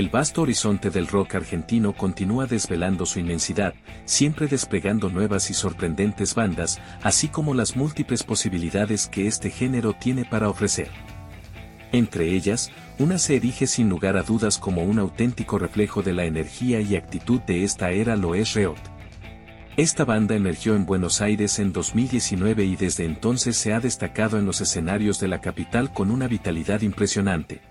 El 0.00 0.08
vasto 0.08 0.40
horizonte 0.40 0.88
del 0.88 1.06
rock 1.06 1.34
argentino 1.34 1.92
continúa 1.92 2.46
desvelando 2.46 3.04
su 3.04 3.18
inmensidad, 3.18 3.74
siempre 4.06 4.46
desplegando 4.46 5.10
nuevas 5.10 5.50
y 5.50 5.52
sorprendentes 5.52 6.34
bandas, 6.34 6.80
así 7.02 7.28
como 7.28 7.52
las 7.52 7.76
múltiples 7.76 8.22
posibilidades 8.22 9.08
que 9.08 9.26
este 9.26 9.50
género 9.50 9.92
tiene 9.92 10.24
para 10.24 10.48
ofrecer. 10.48 10.88
Entre 11.92 12.34
ellas, 12.34 12.70
una 12.98 13.18
se 13.18 13.36
erige 13.36 13.66
sin 13.66 13.90
lugar 13.90 14.16
a 14.16 14.22
dudas 14.22 14.56
como 14.56 14.84
un 14.84 14.98
auténtico 14.98 15.58
reflejo 15.58 16.00
de 16.00 16.14
la 16.14 16.24
energía 16.24 16.80
y 16.80 16.96
actitud 16.96 17.42
de 17.42 17.64
esta 17.64 17.90
era 17.90 18.16
lo 18.16 18.34
es 18.34 18.54
Reot. 18.54 18.80
Esta 19.76 20.06
banda 20.06 20.34
emergió 20.34 20.76
en 20.76 20.86
Buenos 20.86 21.20
Aires 21.20 21.58
en 21.58 21.74
2019 21.74 22.64
y 22.64 22.74
desde 22.74 23.04
entonces 23.04 23.58
se 23.58 23.74
ha 23.74 23.80
destacado 23.80 24.38
en 24.38 24.46
los 24.46 24.62
escenarios 24.62 25.20
de 25.20 25.28
la 25.28 25.42
capital 25.42 25.92
con 25.92 26.10
una 26.10 26.26
vitalidad 26.26 26.80
impresionante. 26.80 27.69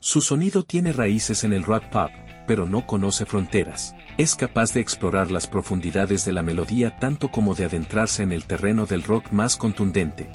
Su 0.00 0.20
sonido 0.20 0.62
tiene 0.62 0.92
raíces 0.92 1.42
en 1.42 1.52
el 1.52 1.64
rock 1.64 1.82
pop, 1.86 2.10
pero 2.46 2.66
no 2.66 2.86
conoce 2.86 3.26
fronteras. 3.26 3.96
Es 4.16 4.36
capaz 4.36 4.72
de 4.72 4.80
explorar 4.80 5.32
las 5.32 5.48
profundidades 5.48 6.24
de 6.24 6.32
la 6.32 6.44
melodía 6.44 6.96
tanto 7.00 7.32
como 7.32 7.56
de 7.56 7.64
adentrarse 7.64 8.22
en 8.22 8.30
el 8.30 8.44
terreno 8.44 8.86
del 8.86 9.02
rock 9.02 9.32
más 9.32 9.56
contundente. 9.56 10.30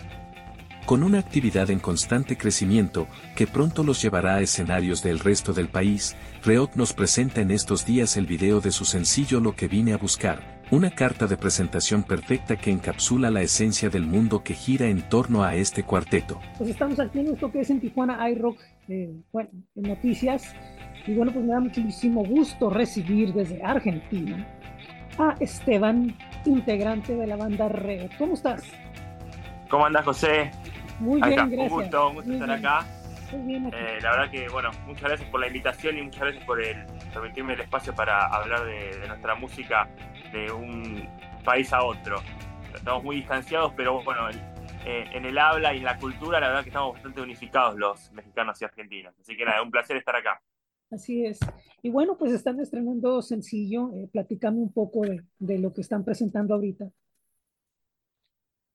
Con 0.86 1.02
una 1.02 1.20
actividad 1.20 1.70
en 1.70 1.80
constante 1.80 2.38
crecimiento, 2.38 3.08
que 3.38 3.48
pronto 3.48 3.86
los 3.86 4.02
llevará 4.02 4.36
a 4.36 4.42
escenarios 4.42 5.02
del 5.02 5.20
resto 5.20 5.54
del 5.54 5.70
país, 5.70 6.18
Reot 6.44 6.76
nos 6.76 6.92
presenta 6.92 7.40
en 7.40 7.50
estos 7.50 7.86
días 7.86 8.18
el 8.18 8.26
video 8.26 8.60
de 8.60 8.72
su 8.72 8.84
sencillo 8.84 9.40
Lo 9.40 9.56
que 9.56 9.70
vine 9.70 9.94
a 9.94 9.98
buscar, 9.98 10.62
una 10.72 10.92
carta 10.92 11.26
de 11.26 11.38
presentación 11.38 12.04
perfecta 12.04 12.58
que 12.58 12.70
encapsula 12.70 13.32
la 13.32 13.42
esencia 13.42 13.90
del 13.90 14.06
mundo 14.06 14.44
que 14.44 14.56
gira 14.56 14.88
en 14.88 15.08
torno 15.08 15.42
a 15.42 15.56
este 15.56 15.84
cuarteto. 15.84 16.42
Pues 16.58 16.72
estamos 16.72 17.00
aquí 17.00 17.20
en 17.20 17.28
esto 17.28 17.50
que 17.50 17.62
es 17.62 17.70
en 17.70 17.80
Tijuana 17.80 18.30
iRock, 18.30 18.58
eh, 18.90 19.14
bueno, 19.32 19.50
en 19.76 19.84
noticias, 19.84 20.56
y 21.06 21.14
bueno, 21.16 21.32
pues 21.32 21.46
me 21.46 21.54
da 21.54 21.60
muchísimo 21.60 22.24
gusto 22.26 22.70
recibir 22.70 23.34
desde 23.34 23.64
Argentina 23.64 24.46
a 25.18 25.36
Esteban, 25.40 26.16
integrante 26.46 27.16
de 27.16 27.28
la 27.28 27.36
banda 27.36 27.70
Reot. 27.70 28.16
¿Cómo 28.18 28.34
estás? 28.34 28.64
¿Cómo 29.70 29.86
andas, 29.86 30.06
José? 30.06 30.52
Muy 31.00 31.22
bien, 31.22 31.36
gracias. 31.36 31.60
Un 31.60 31.70
gusto, 31.70 32.10
un 32.10 32.16
gusto 32.16 32.34
estar 32.34 32.52
acá. 32.52 32.86
Muy 33.32 33.48
bien 33.48 33.72
eh, 33.74 34.00
la 34.02 34.12
verdad 34.12 34.30
que, 34.30 34.48
bueno, 34.50 34.70
muchas 34.86 35.04
gracias 35.04 35.30
por 35.30 35.40
la 35.40 35.48
invitación 35.48 35.98
y 35.98 36.04
muchas 36.04 36.22
gracias 36.22 36.46
por 36.46 36.62
el, 36.62 36.86
permitirme 37.12 37.54
el 37.54 37.62
espacio 37.62 37.94
para 37.96 38.28
hablar 38.28 38.64
de, 38.66 39.08
nuestra 39.08 39.36
música 39.36 39.88
de 40.32 40.52
un 40.52 41.08
país 41.44 41.74
a 41.74 41.84
otro. 41.84 42.22
Estamos 42.74 43.04
muy 43.04 43.18
distanciados, 43.18 43.74
pero 43.76 44.04
bueno, 44.04 44.28
eh, 44.86 45.06
en 45.14 45.26
el 45.26 45.38
habla 45.38 45.74
y 45.74 45.78
en 45.78 45.86
la 45.86 45.98
cultura, 45.98 46.40
la 46.40 46.48
verdad 46.48 46.64
que 46.64 46.70
estamos 46.70 46.94
bastante 46.94 47.22
unificados 47.22 47.76
los 47.78 48.12
mexicanos 48.12 48.62
y 48.62 48.66
argentinos. 48.66 49.14
Así 49.20 49.36
que 49.38 49.46
nada, 49.46 49.62
un 49.62 49.72
placer 49.72 49.98
estar 49.98 50.16
acá. 50.16 50.42
Así 50.92 51.26
es. 51.26 51.40
Y 51.82 51.90
bueno, 51.90 52.18
pues 52.18 52.32
están 52.34 52.60
estrenando 52.60 53.22
sencillo. 53.22 53.90
Eh, 53.96 54.08
platicame 54.12 54.58
un 54.58 54.72
poco 54.72 55.02
de, 55.02 55.24
de 55.40 55.60
lo 55.60 55.74
que 55.74 55.82
están 55.82 56.06
presentando 56.06 56.54
ahorita. 56.54 56.90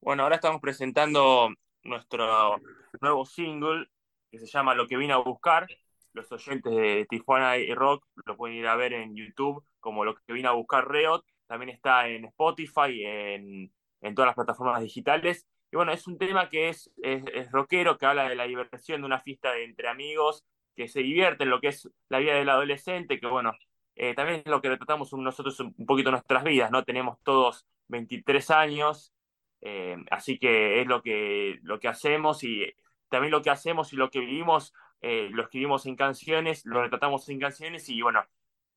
Bueno, 0.00 0.22
ahora 0.22 0.36
estamos 0.36 0.60
presentando 0.60 1.50
nuestro 1.84 2.56
nuevo 3.00 3.24
single 3.24 3.86
que 4.30 4.38
se 4.38 4.46
llama 4.46 4.74
Lo 4.74 4.86
que 4.86 4.96
vine 4.96 5.12
a 5.12 5.18
buscar. 5.18 5.66
Los 6.12 6.30
oyentes 6.32 6.74
de 6.74 7.06
Tijuana 7.08 7.56
y 7.58 7.72
Rock 7.74 8.04
lo 8.26 8.36
pueden 8.36 8.56
ir 8.56 8.66
a 8.66 8.76
ver 8.76 8.92
en 8.94 9.14
YouTube 9.14 9.64
como 9.80 10.04
Lo 10.04 10.14
que 10.14 10.32
vine 10.32 10.48
a 10.48 10.52
buscar 10.52 10.88
Reot. 10.88 11.24
También 11.46 11.70
está 11.70 12.08
en 12.08 12.24
Spotify, 12.26 13.04
en, 13.04 13.72
en 14.00 14.14
todas 14.14 14.28
las 14.28 14.34
plataformas 14.34 14.82
digitales. 14.82 15.46
Y 15.70 15.76
bueno, 15.76 15.92
es 15.92 16.06
un 16.06 16.18
tema 16.18 16.48
que 16.48 16.70
es, 16.70 16.90
es, 17.02 17.50
rockero, 17.52 17.98
que 17.98 18.06
habla 18.06 18.28
de 18.28 18.34
la 18.34 18.44
diversión 18.44 19.02
de 19.02 19.06
una 19.06 19.20
fiesta 19.20 19.52
de 19.52 19.64
entre 19.64 19.88
amigos, 19.88 20.44
que 20.74 20.88
se 20.88 21.00
divierten, 21.00 21.50
lo 21.50 21.60
que 21.60 21.68
es 21.68 21.90
la 22.08 22.18
vida 22.18 22.34
del 22.34 22.48
adolescente, 22.48 23.20
que 23.20 23.26
bueno, 23.26 23.52
eh, 23.96 24.14
también 24.14 24.42
es 24.44 24.46
lo 24.46 24.62
que 24.62 24.68
retratamos 24.68 25.12
nosotros 25.12 25.58
un 25.60 25.74
poquito 25.86 26.10
nuestras 26.10 26.44
vidas, 26.44 26.70
¿no? 26.70 26.84
Tenemos 26.84 27.18
todos 27.22 27.66
23 27.88 28.50
años, 28.50 29.12
eh, 29.60 29.96
así 30.10 30.38
que 30.38 30.80
es 30.80 30.86
lo 30.86 31.02
que, 31.02 31.58
lo 31.62 31.80
que 31.80 31.88
hacemos 31.88 32.44
y 32.44 32.64
también 33.08 33.32
lo 33.32 33.42
que 33.42 33.50
hacemos 33.50 33.92
y 33.92 33.96
lo 33.96 34.10
que 34.10 34.20
vivimos 34.20 34.72
eh, 35.00 35.28
lo 35.32 35.42
escribimos 35.42 35.86
en 35.86 35.96
canciones, 35.96 36.64
lo 36.64 36.82
retratamos 36.82 37.28
en 37.28 37.40
canciones 37.40 37.88
y 37.88 38.00
bueno, 38.00 38.24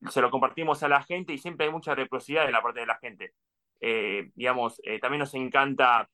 se 0.09 0.21
lo 0.21 0.31
compartimos 0.31 0.83
a 0.83 0.87
la 0.89 1.03
gente 1.03 1.33
y 1.33 1.37
siempre 1.37 1.67
hay 1.67 1.71
mucha 1.71 1.95
reciprocidad 1.95 2.45
de 2.45 2.51
la 2.51 2.61
parte 2.61 2.81
de 2.81 2.85
la 2.87 2.97
gente. 2.97 3.33
Digamos, 4.35 4.79
también 5.01 5.19
nos 5.19 5.33
encanta 5.33 6.07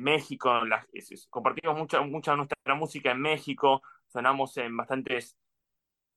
México, 0.00 0.52
compartimos 1.30 1.76
mucha, 1.76 2.00
mucha 2.02 2.36
nuestra 2.36 2.74
música 2.74 3.12
en 3.12 3.20
México, 3.20 3.82
sonamos 4.08 4.56
en 4.56 4.76
bastantes 4.76 5.36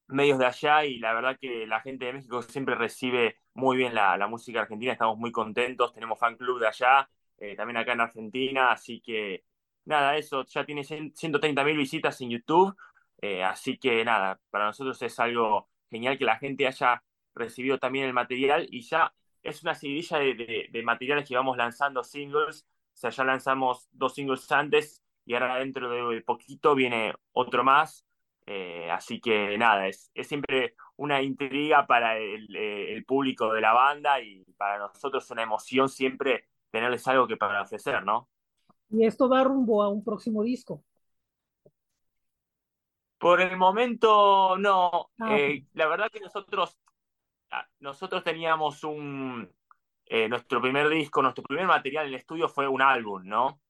medios 0.07 0.39
de 0.39 0.45
allá 0.45 0.85
y 0.85 0.99
la 0.99 1.13
verdad 1.13 1.37
que 1.39 1.67
la 1.67 1.81
gente 1.81 2.05
de 2.05 2.13
México 2.13 2.41
siempre 2.41 2.75
recibe 2.75 3.37
muy 3.53 3.77
bien 3.77 3.93
la, 3.93 4.17
la 4.17 4.27
música 4.27 4.61
argentina, 4.61 4.93
estamos 4.93 5.17
muy 5.17 5.31
contentos, 5.31 5.93
tenemos 5.93 6.19
fan 6.19 6.37
club 6.37 6.59
de 6.59 6.67
allá, 6.67 7.09
eh, 7.37 7.55
también 7.55 7.77
acá 7.77 7.93
en 7.93 8.01
Argentina, 8.01 8.71
así 8.71 9.01
que 9.01 9.43
nada, 9.85 10.17
eso 10.17 10.45
ya 10.45 10.65
tiene 10.65 10.83
130 10.83 11.63
mil 11.63 11.77
visitas 11.77 12.19
en 12.21 12.31
YouTube, 12.31 12.75
eh, 13.21 13.43
así 13.43 13.77
que 13.77 14.03
nada, 14.05 14.39
para 14.49 14.65
nosotros 14.65 15.01
es 15.01 15.19
algo 15.19 15.69
genial 15.89 16.17
que 16.17 16.25
la 16.25 16.37
gente 16.37 16.67
haya 16.67 17.03
recibido 17.35 17.77
también 17.77 18.05
el 18.05 18.13
material 18.13 18.67
y 18.71 18.81
ya 18.81 19.13
es 19.43 19.61
una 19.63 19.75
seguidilla 19.75 20.19
de, 20.19 20.81
materiales 20.83 21.27
que 21.27 21.35
vamos 21.35 21.57
lanzando 21.57 22.03
singles, 22.03 22.65
o 22.97 22.99
sea, 22.99 23.11
ya 23.11 23.23
lanzamos 23.23 23.87
dos 23.91 24.15
singles 24.15 24.51
antes 24.51 25.03
y 25.23 25.35
ahora 25.35 25.57
dentro 25.57 25.87
de 25.87 26.19
poquito 26.21 26.73
viene 26.73 27.13
otro 27.31 27.63
más, 27.63 28.07
eh, 28.47 28.89
así 28.89 29.21
que 29.21 29.55
nada, 29.55 29.87
es, 29.87 30.09
es, 30.15 30.27
siempre 30.27 30.73
una 30.95 31.21
intriga 31.21 31.85
para 31.85 32.17
el, 32.17 32.55
el, 32.55 33.05
público 33.05 33.53
de 33.53 33.61
la 33.61 33.73
banda 33.73 34.19
y 34.19 34.43
para 34.57 34.79
nosotros 34.79 35.29
una 35.29 35.43
emoción 35.43 35.89
siempre 35.89 36.47
tenerles 36.71 37.07
algo 37.07 37.27
que 37.27 37.37
para 37.37 37.61
ofrecer, 37.61 38.03
¿no? 38.03 38.29
Y 38.89 39.05
esto 39.05 39.27
da 39.27 39.43
rumbo 39.43 39.83
a 39.83 39.89
un 39.89 40.03
próximo 40.03 40.41
disco. 40.41 40.83
Por 43.19 43.41
el 43.41 43.57
momento, 43.57 44.57
no. 44.57 45.11
Ah, 45.19 45.37
eh, 45.37 45.67
la 45.73 45.85
verdad 45.85 46.09
que 46.11 46.19
nosotros, 46.19 46.79
ah, 47.51 47.67
nosotros 47.79 48.23
teníamos 48.23 48.83
un, 48.83 49.51
eh, 50.09 50.29
nuestro 50.29 50.61
primer 50.61 50.89
disco, 50.89 51.21
nuestro 51.21 51.43
primer 51.43 51.65
material 51.67 52.05
en 52.05 52.13
el 52.13 52.19
estudio 52.19 52.49
fue 52.49 52.67
un 52.67 52.81
álbum, 52.81 53.23
¿no? 53.25 53.61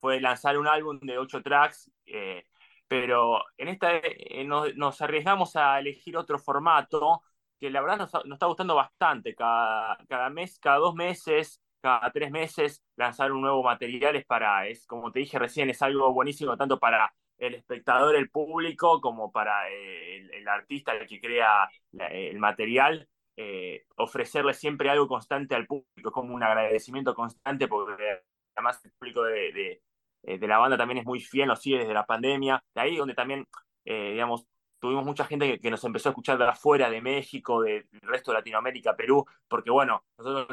Fue 0.00 0.20
lanzar 0.20 0.58
un 0.58 0.68
álbum 0.68 0.98
de 1.00 1.18
ocho 1.18 1.42
tracks, 1.42 1.90
eh, 2.06 2.44
pero 2.86 3.44
en 3.56 3.68
esta 3.68 4.00
nos, 4.46 4.74
nos, 4.76 5.00
arriesgamos 5.02 5.56
a 5.56 5.78
elegir 5.78 6.16
otro 6.16 6.38
formato 6.38 7.22
que 7.60 7.70
la 7.70 7.80
verdad 7.80 7.98
nos, 7.98 8.12
nos 8.26 8.36
está 8.36 8.46
gustando 8.46 8.74
bastante. 8.74 9.34
Cada, 9.34 9.98
cada 10.08 10.30
mes, 10.30 10.58
cada 10.60 10.78
dos 10.78 10.94
meses 10.94 11.60
cada 11.80 12.10
tres 12.10 12.30
meses 12.30 12.82
lanzar 12.96 13.32
un 13.32 13.42
nuevo 13.42 13.62
material 13.62 14.16
es 14.16 14.24
para, 14.26 14.66
es 14.66 14.86
como 14.86 15.12
te 15.12 15.20
dije 15.20 15.38
recién, 15.38 15.70
es 15.70 15.82
algo 15.82 16.12
buenísimo 16.12 16.56
tanto 16.56 16.78
para 16.78 17.12
el 17.38 17.54
espectador, 17.54 18.16
el 18.16 18.30
público, 18.30 19.00
como 19.00 19.30
para 19.30 19.70
eh, 19.70 20.28
el, 20.32 20.48
artista, 20.48 20.92
el 20.92 21.06
que 21.06 21.20
crea 21.20 21.68
el 21.92 22.38
material, 22.38 23.08
eh, 23.40 23.86
ofrecerle 23.96 24.54
siempre 24.54 24.90
algo 24.90 25.06
constante 25.06 25.54
al 25.54 25.66
público, 25.66 26.10
como 26.12 26.34
un 26.34 26.42
agradecimiento 26.42 27.14
constante, 27.14 27.68
porque 27.68 28.22
además 28.54 28.84
el 28.84 28.92
público 28.92 29.26
eh, 29.28 29.80
de 30.22 30.46
la 30.48 30.58
banda 30.58 30.76
también 30.76 30.98
es 30.98 31.06
muy 31.06 31.20
fiel, 31.20 31.48
nos 31.48 31.60
sigue 31.60 31.78
desde 31.78 31.94
la 31.94 32.06
pandemia, 32.06 32.62
de 32.74 32.80
ahí 32.80 32.96
donde 32.96 33.14
también, 33.14 33.46
digamos, 33.84 34.46
tuvimos 34.78 35.04
mucha 35.04 35.24
gente 35.24 35.58
que, 35.58 35.70
nos 35.70 35.84
empezó 35.84 36.08
a 36.08 36.12
escuchar 36.12 36.38
de 36.38 36.44
afuera, 36.44 36.90
de 36.90 37.00
México, 37.00 37.62
del 37.62 37.86
resto 38.02 38.30
de 38.32 38.38
Latinoamérica, 38.38 38.96
Perú, 38.96 39.24
porque 39.48 39.70
bueno, 39.70 40.04
nosotros 40.18 40.46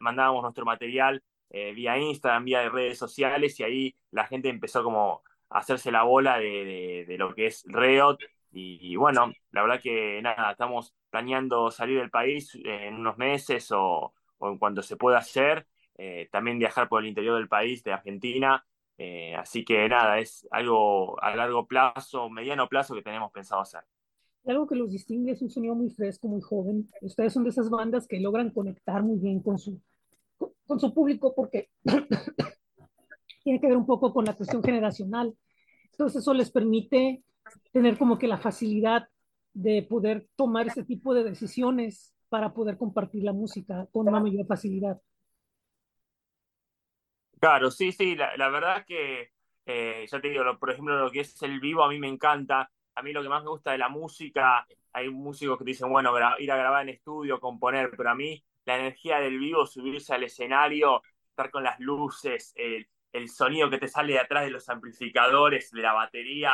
mandábamos 0.00 0.42
nuestro 0.42 0.64
material 0.64 1.22
eh, 1.50 1.72
vía 1.72 1.98
Instagram, 1.98 2.44
vía 2.44 2.68
redes 2.68 2.98
sociales, 2.98 3.58
y 3.60 3.62
ahí 3.62 3.96
la 4.10 4.26
gente 4.26 4.48
empezó 4.48 4.82
como 4.82 5.22
a 5.50 5.58
hacerse 5.58 5.90
la 5.92 6.02
bola 6.02 6.38
de, 6.38 7.14
lo 7.18 7.34
que 7.34 7.46
es 7.46 7.64
Reot, 7.66 8.20
y, 8.54 8.96
bueno, 8.96 9.32
la 9.50 9.62
verdad 9.62 9.80
que 9.80 10.20
nada, 10.22 10.52
estamos 10.52 10.94
planeando 11.10 11.70
salir 11.70 11.98
del 11.98 12.10
país 12.10 12.54
en 12.62 12.94
unos 12.94 13.16
meses 13.16 13.70
o, 13.72 14.12
en 14.40 14.58
cuanto 14.58 14.82
se 14.82 14.96
pueda 14.96 15.18
hacer, 15.18 15.66
eh, 15.96 16.28
también 16.30 16.58
viajar 16.58 16.88
por 16.88 17.02
el 17.02 17.08
interior 17.08 17.36
del 17.36 17.48
país, 17.48 17.82
de 17.82 17.92
Argentina, 17.92 18.64
eh, 18.98 19.34
así 19.34 19.64
que 19.64 19.88
nada, 19.88 20.18
es 20.18 20.46
algo 20.50 21.20
a 21.22 21.34
largo 21.34 21.66
plazo, 21.66 22.28
mediano 22.28 22.68
plazo 22.68 22.94
que 22.94 23.02
tenemos 23.02 23.32
pensado 23.32 23.62
hacer. 23.62 23.82
Algo 24.44 24.66
que 24.66 24.74
los 24.74 24.90
distingue 24.90 25.32
es 25.32 25.42
un 25.42 25.50
sonido 25.50 25.74
muy 25.74 25.90
fresco, 25.90 26.28
muy 26.28 26.40
joven. 26.40 26.88
Ustedes 27.00 27.32
son 27.32 27.44
de 27.44 27.50
esas 27.50 27.70
bandas 27.70 28.06
que 28.06 28.20
logran 28.20 28.50
conectar 28.50 29.02
muy 29.02 29.18
bien 29.18 29.40
con 29.40 29.58
su, 29.58 29.80
con 30.66 30.78
su 30.78 30.92
público 30.92 31.32
porque 31.34 31.70
tiene 33.44 33.60
que 33.60 33.66
ver 33.68 33.76
un 33.76 33.86
poco 33.86 34.12
con 34.12 34.24
la 34.24 34.34
cuestión 34.34 34.62
generacional. 34.62 35.34
Entonces 35.92 36.22
eso 36.22 36.34
les 36.34 36.50
permite 36.50 37.22
tener 37.72 37.98
como 37.98 38.18
que 38.18 38.28
la 38.28 38.38
facilidad 38.38 39.08
de 39.54 39.82
poder 39.82 40.28
tomar 40.36 40.66
ese 40.66 40.84
tipo 40.84 41.14
de 41.14 41.24
decisiones 41.24 42.14
para 42.28 42.52
poder 42.52 42.78
compartir 42.78 43.24
la 43.24 43.32
música 43.32 43.86
con 43.92 44.08
una 44.08 44.20
mayor 44.20 44.46
facilidad. 44.46 45.00
Claro, 47.38 47.70
sí, 47.70 47.92
sí, 47.92 48.14
la, 48.14 48.48
verdad 48.48 48.84
que, 48.86 49.30
eh, 49.66 50.06
ya 50.08 50.20
te 50.20 50.28
digo, 50.28 50.44
por 50.58 50.70
ejemplo, 50.70 50.96
lo 50.96 51.10
que 51.10 51.20
es 51.20 51.42
el 51.42 51.60
vivo 51.60 51.82
a 51.82 51.88
mí 51.88 51.98
me 51.98 52.08
encanta. 52.08 52.70
a 52.94 53.02
mí 53.02 53.12
lo 53.12 53.22
que 53.22 53.28
más 53.28 53.42
me 53.42 53.50
gusta 53.50 53.72
de 53.72 53.78
la 53.78 53.88
música, 53.88 54.66
hay 54.92 55.08
músicos 55.10 55.58
que 55.58 55.64
dicen, 55.64 55.90
bueno, 55.90 56.12
ir 56.38 56.52
a 56.52 56.56
grabar 56.56 56.82
en 56.82 56.90
estudio, 56.90 57.40
componer, 57.40 57.90
pero 57.96 58.10
a 58.10 58.14
mí 58.14 58.42
la 58.64 58.78
energía 58.78 59.18
del 59.18 59.38
vivo, 59.38 59.66
subirse 59.66 60.14
al 60.14 60.22
escenario, 60.24 61.02
estar 61.30 61.50
con 61.50 61.64
las 61.64 61.80
luces, 61.80 62.52
el, 62.54 62.86
el 63.12 63.28
sonido 63.28 63.68
que 63.70 63.78
te 63.78 63.88
sale 63.88 64.14
de 64.14 64.20
atrás 64.20 64.44
de 64.44 64.50
los 64.50 64.68
amplificadores, 64.68 65.70
de 65.70 65.82
la 65.82 65.92
batería, 65.94 66.52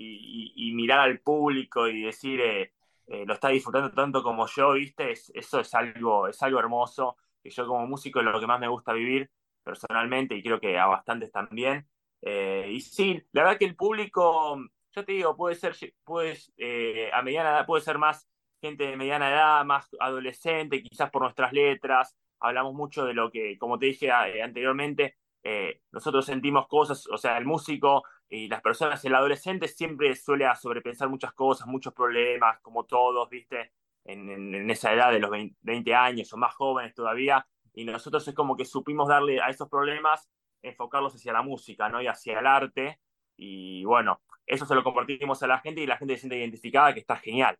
y, 0.00 0.72
mirar 0.74 1.00
al 1.00 1.20
público 1.20 1.88
y 1.88 2.02
decir, 2.02 2.40
eh, 2.40 2.72
eh, 3.06 3.24
lo 3.26 3.34
está 3.34 3.48
disfrutando 3.48 3.90
tanto 3.92 4.22
como 4.22 4.46
yo, 4.46 4.72
¿viste? 4.72 5.12
eso 5.12 5.60
es 5.60 5.74
algo, 5.74 6.28
es 6.28 6.42
algo 6.42 6.58
hermoso, 6.58 7.16
que 7.42 7.50
yo 7.50 7.66
como 7.66 7.86
músico 7.86 8.20
es 8.20 8.26
lo 8.26 8.40
que 8.40 8.46
más 8.46 8.60
me 8.60 8.68
gusta 8.68 8.92
vivir 8.92 9.30
personalmente 9.62 10.34
y 10.34 10.42
creo 10.42 10.60
que 10.60 10.78
a 10.78 10.86
bastantes 10.86 11.30
también. 11.30 11.86
Eh, 12.22 12.68
y 12.70 12.80
sí, 12.80 13.22
la 13.32 13.42
verdad 13.42 13.58
que 13.58 13.64
el 13.66 13.76
público, 13.76 14.56
yo 14.92 15.04
te 15.04 15.12
digo, 15.12 15.36
puede 15.36 15.54
ser, 15.54 15.76
puedes, 16.04 16.52
a 17.12 17.22
mediana 17.22 17.50
edad, 17.50 17.66
puede 17.66 17.82
ser 17.82 17.98
más 17.98 18.28
gente 18.60 18.84
de 18.86 18.96
mediana 18.96 19.30
edad, 19.30 19.64
más 19.64 19.88
adolescente, 20.00 20.82
quizás 20.82 21.10
por 21.10 21.22
nuestras 21.22 21.52
letras. 21.52 22.16
Hablamos 22.40 22.74
mucho 22.74 23.04
de 23.04 23.14
lo 23.14 23.30
que, 23.30 23.58
como 23.58 23.78
te 23.78 23.86
dije 23.86 24.10
anteriormente, 24.10 25.16
nosotros 25.92 26.26
sentimos 26.26 26.66
cosas, 26.68 27.06
o 27.08 27.16
sea, 27.16 27.38
el 27.38 27.46
músico 27.46 28.02
y 28.30 28.46
las 28.46 28.62
personas, 28.62 29.04
el 29.04 29.14
adolescente 29.16 29.66
siempre 29.66 30.14
suele 30.14 30.46
sobrepensar 30.54 31.08
muchas 31.08 31.32
cosas, 31.32 31.66
muchos 31.66 31.92
problemas, 31.92 32.60
como 32.60 32.84
todos, 32.84 33.28
¿viste? 33.28 33.72
En, 34.04 34.70
esa 34.70 34.94
edad 34.94 35.10
de 35.10 35.18
los 35.18 35.30
20, 35.62 35.94
años 35.94 36.32
o 36.32 36.36
más 36.36 36.54
jóvenes 36.54 36.94
todavía, 36.94 37.44
y 37.74 37.84
nosotros 37.84 38.26
es 38.28 38.34
como 38.34 38.56
que 38.56 38.64
supimos 38.64 39.08
darle 39.08 39.40
a 39.40 39.48
esos 39.48 39.68
problemas, 39.68 40.30
enfocarlos 40.62 41.14
hacia 41.14 41.32
la 41.32 41.42
música, 41.42 41.88
¿no? 41.88 42.00
Y 42.00 42.06
hacia 42.06 42.38
el 42.38 42.46
arte, 42.46 43.00
y 43.36 43.84
bueno, 43.84 44.20
eso 44.46 44.64
se 44.64 44.76
lo 44.76 44.84
compartimos 44.84 45.42
a 45.42 45.48
la 45.48 45.58
gente 45.58 45.80
y 45.82 45.86
la 45.86 45.96
gente 45.96 46.14
se 46.14 46.20
siente 46.20 46.38
identificada, 46.38 46.94
que 46.94 47.00
está 47.00 47.16
genial. 47.16 47.56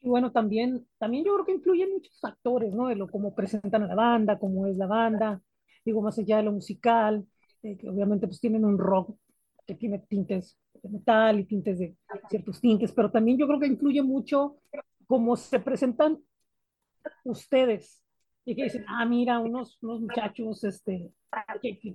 Y 0.00 0.08
bueno, 0.08 0.32
también, 0.32 0.88
también 0.98 1.24
yo 1.24 1.34
creo 1.34 1.46
que 1.46 1.52
influyen 1.52 1.92
muchos 1.92 2.18
factores, 2.18 2.74
¿no? 2.74 2.88
De 2.88 2.96
lo 2.96 3.06
cómo 3.06 3.36
presentan 3.36 3.84
a 3.84 3.86
la 3.86 3.94
banda, 3.94 4.38
cómo 4.38 4.66
es 4.66 4.76
la 4.76 4.88
banda, 4.88 5.40
digo, 5.84 6.02
más 6.02 6.18
allá 6.18 6.38
de 6.38 6.42
lo 6.42 6.52
musical, 6.52 7.24
eh, 7.62 7.76
que 7.76 7.88
obviamente 7.88 8.26
pues 8.26 8.40
tienen 8.40 8.64
un 8.64 8.76
rock 8.76 9.16
que 9.70 9.76
tiene 9.76 10.00
tintes 10.00 10.58
de 10.82 10.88
metal 10.88 11.38
y 11.38 11.44
tintes 11.44 11.78
de 11.78 11.94
ciertos 12.28 12.60
tintes, 12.60 12.90
pero 12.90 13.08
también 13.08 13.38
yo 13.38 13.46
creo 13.46 13.60
que 13.60 13.68
influye 13.68 14.02
mucho 14.02 14.56
cómo 15.06 15.36
se 15.36 15.60
presentan 15.60 16.18
ustedes. 17.22 18.02
Y 18.44 18.56
que 18.56 18.64
dicen, 18.64 18.84
ah, 18.88 19.04
mira, 19.06 19.38
unos, 19.38 19.78
unos 19.80 20.00
muchachos, 20.00 20.64
este, 20.64 21.12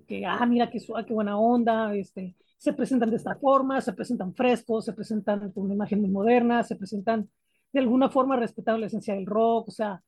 que, 0.07 0.25
ah, 0.25 0.45
mira, 0.45 0.69
qué, 0.69 0.80
qué 0.80 1.13
buena 1.13 1.38
onda, 1.38 1.94
este, 1.95 2.36
se 2.57 2.72
presentan 2.72 3.10
de 3.10 3.18
esta 3.18 3.36
forma, 3.36 3.81
se 3.81 3.92
presentan 3.92 4.33
frescos, 4.33 4.86
se 4.86 4.94
presentan 4.94 5.51
con 5.51 5.66
una 5.66 5.74
imagen 5.74 6.00
muy 6.00 6.12
moderna, 6.12 6.63
se 6.63 6.77
presentan 6.77 7.30
de 7.74 7.80
alguna 7.81 8.10
forma 8.10 8.38
respetando 8.38 8.80
la 8.80 8.86
esencia 8.86 9.16
del 9.16 9.25
rock, 9.25 9.68
o 9.68 9.72
sea, 9.72 10.01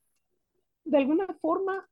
de 0.85 0.97
alguna 0.97 1.27
forma, 1.41 1.85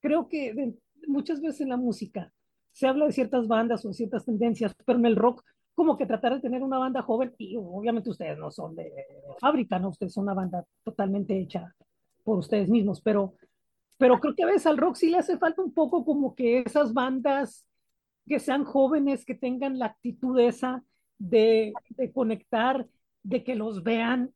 creo 0.00 0.28
que 0.28 0.74
muchas 1.06 1.40
veces 1.40 1.60
en 1.60 1.68
la 1.68 1.76
música 1.76 2.32
se 2.72 2.86
habla 2.86 3.06
de 3.06 3.12
ciertas 3.12 3.46
bandas 3.46 3.84
o 3.84 3.88
de 3.88 3.94
ciertas 3.94 4.24
tendencias, 4.24 4.74
pero 4.84 4.98
en 4.98 5.06
el 5.06 5.16
rock 5.16 5.44
como 5.74 5.96
que 5.96 6.06
tratar 6.06 6.34
de 6.34 6.40
tener 6.40 6.62
una 6.62 6.78
banda 6.78 7.02
joven, 7.02 7.34
y 7.38 7.56
obviamente 7.56 8.10
ustedes 8.10 8.38
no 8.38 8.50
son 8.50 8.74
de 8.74 8.92
fábrica, 9.40 9.78
¿no? 9.78 9.88
Ustedes 9.88 10.12
son 10.12 10.24
una 10.24 10.34
banda 10.34 10.64
totalmente 10.84 11.38
hecha 11.38 11.74
por 12.24 12.38
ustedes 12.38 12.68
mismos, 12.68 13.00
pero, 13.00 13.34
pero 13.96 14.20
creo 14.20 14.34
que 14.34 14.42
a 14.42 14.46
veces 14.46 14.66
al 14.66 14.76
rock 14.76 14.96
sí 14.96 15.10
le 15.10 15.18
hace 15.18 15.38
falta 15.38 15.62
un 15.62 15.72
poco 15.72 16.04
como 16.04 16.34
que 16.34 16.60
esas 16.60 16.92
bandas 16.92 17.66
que 18.28 18.38
sean 18.38 18.64
jóvenes, 18.64 19.24
que 19.24 19.34
tengan 19.34 19.78
la 19.78 19.86
actitud 19.86 20.38
esa 20.38 20.84
de, 21.18 21.72
de 21.90 22.12
conectar, 22.12 22.86
de 23.22 23.42
que 23.42 23.54
los 23.54 23.82
vean, 23.82 24.32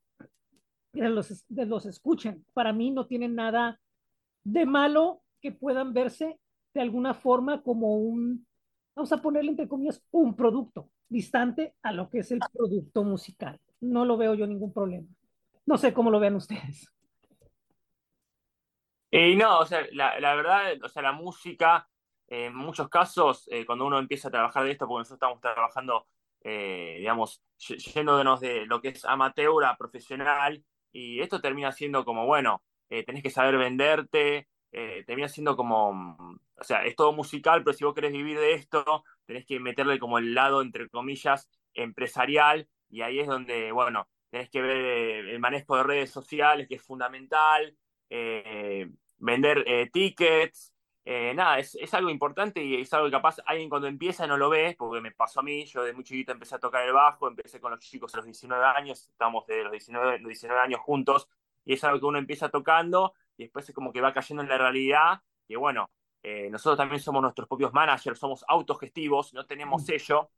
de 0.93 1.09
los, 1.11 1.44
de 1.49 1.67
los 1.67 1.87
escuchen. 1.87 2.44
Para 2.55 2.73
mí 2.73 2.91
no 2.91 3.06
tienen 3.06 3.35
nada 3.35 3.79
de 4.43 4.65
malo 4.65 5.23
que 5.41 5.53
puedan 5.53 5.93
verse 5.93 6.38
de 6.76 6.82
alguna 6.82 7.14
forma 7.14 7.62
como 7.62 7.96
un, 7.96 8.46
vamos 8.94 9.11
a 9.11 9.23
ponerle 9.23 9.50
entre 9.50 9.67
comillas, 9.67 10.02
un 10.11 10.37
producto 10.37 10.90
distante 11.08 11.75
a 11.82 11.90
lo 11.90 12.11
que 12.11 12.19
es 12.19 12.31
el 12.32 12.40
producto 12.52 13.02
musical. 13.02 13.58
No 13.81 14.05
lo 14.05 14.19
veo 14.19 14.34
yo 14.34 14.46
ningún 14.46 14.75
problema. 14.75 15.08
No 15.64 15.78
sé 15.78 15.94
cómo 15.94 16.11
lo 16.11 16.20
vean 16.20 16.37
ustedes. 16.37 16.93
Y 19.11 19.37
no, 19.37 19.61
o 19.61 19.64
sea, 19.64 19.87
la, 19.93 20.20
la, 20.20 20.34
verdad, 20.34 20.75
o 20.84 20.88
sea, 20.90 21.00
la 21.00 21.12
música, 21.12 21.88
en 22.26 22.55
muchos 22.55 22.90
casos, 22.90 23.49
eh, 23.50 23.64
cuando 23.64 23.87
uno 23.87 23.99
empieza 23.99 24.28
a 24.28 24.32
trabajar 24.32 24.64
de 24.64 24.73
esto, 24.73 24.87
porque 24.87 25.00
nosotros 25.00 25.17
estamos 25.17 25.40
trabajando, 25.40 26.06
eh, 26.43 26.96
digamos, 26.99 27.43
yéndonos 27.56 28.40
de 28.40 28.67
lo 28.67 28.82
que 28.82 28.88
es 28.88 29.02
amateur 29.06 29.64
a 29.64 29.78
profesional, 29.78 30.62
y 30.93 31.20
esto 31.20 31.40
termina 31.40 31.73
siendo 31.73 32.05
como, 32.05 32.26
bueno, 32.26 32.62
eh, 32.90 33.02
tenés 33.02 33.23
que 33.23 33.31
saber 33.31 33.56
venderte, 33.56 34.49
eh, 34.72 35.04
termina 35.06 35.28
siendo 35.28 35.56
como, 35.56 35.92
mm, 35.92 36.38
o 36.56 36.64
sea, 36.64 36.84
es 36.84 36.96
todo 36.96 37.12
musical, 37.12 37.62
pero 37.64 37.76
si 37.76 37.84
vos 37.84 37.94
querés 37.94 38.12
vivir 38.12 38.38
de 38.38 38.54
esto, 38.54 39.04
tenés 39.24 39.46
que 39.46 39.60
meterle 39.60 39.98
como 39.98 40.18
el 40.18 40.34
lado, 40.34 40.62
entre 40.62 40.88
comillas, 40.88 41.48
empresarial, 41.74 42.68
y 42.88 43.02
ahí 43.02 43.20
es 43.20 43.26
donde, 43.26 43.72
bueno, 43.72 44.08
tenés 44.30 44.50
que 44.50 44.60
ver 44.62 44.76
eh, 44.76 45.30
el 45.32 45.38
manejo 45.40 45.76
de 45.76 45.82
redes 45.84 46.10
sociales, 46.10 46.68
que 46.68 46.76
es 46.76 46.82
fundamental, 46.82 47.76
eh, 48.10 48.90
vender 49.18 49.64
tickets, 49.92 50.72
nada, 51.34 51.58
es, 51.58 51.76
es, 51.76 51.94
algo 51.94 52.10
importante 52.10 52.62
y 52.62 52.80
es 52.80 52.92
algo 52.92 53.06
que 53.06 53.12
capaz 53.12 53.36
alguien 53.46 53.68
cuando 53.68 53.86
empieza 53.86 54.26
no 54.26 54.36
lo 54.36 54.50
ve, 54.50 54.74
porque 54.76 55.00
me 55.00 55.12
pasó 55.12 55.40
a 55.40 55.42
mí, 55.42 55.64
yo 55.66 55.84
de 55.84 55.92
muy 55.92 56.04
chiquito 56.04 56.32
empecé 56.32 56.56
a 56.56 56.58
tocar 56.58 56.84
el 56.84 56.92
bajo, 56.92 57.28
empecé 57.28 57.60
con 57.60 57.70
los 57.70 57.80
chicos 57.80 58.12
a 58.14 58.18
los 58.18 58.26
19 58.26 58.64
años, 58.64 59.08
estamos 59.08 59.46
de 59.46 59.62
los 59.62 59.72
19, 59.72 60.18
los 60.18 60.28
19 60.28 60.60
años 60.60 60.80
juntos, 60.80 61.28
y 61.64 61.74
es 61.74 61.84
algo 61.84 62.00
que 62.00 62.06
uno 62.06 62.18
empieza 62.18 62.48
tocando 62.48 63.14
y 63.37 63.44
después 63.44 63.69
es 63.69 63.75
como 63.75 63.93
que 63.93 64.00
va 64.00 64.12
cayendo 64.12 64.43
en 64.43 64.49
la 64.49 64.59
realidad, 64.59 65.21
y 65.49 65.56
bueno, 65.56 65.91
eh, 66.23 66.49
nosotros 66.50 66.77
también 66.77 67.00
somos 67.00 67.23
nuestros 67.23 67.47
propios 67.47 67.73
managers, 67.73 68.19
somos 68.19 68.44
autogestivos, 68.49 69.33
no 69.35 69.47
tenemos 69.47 69.83
mm. 69.83 69.85
sello, 69.85 70.31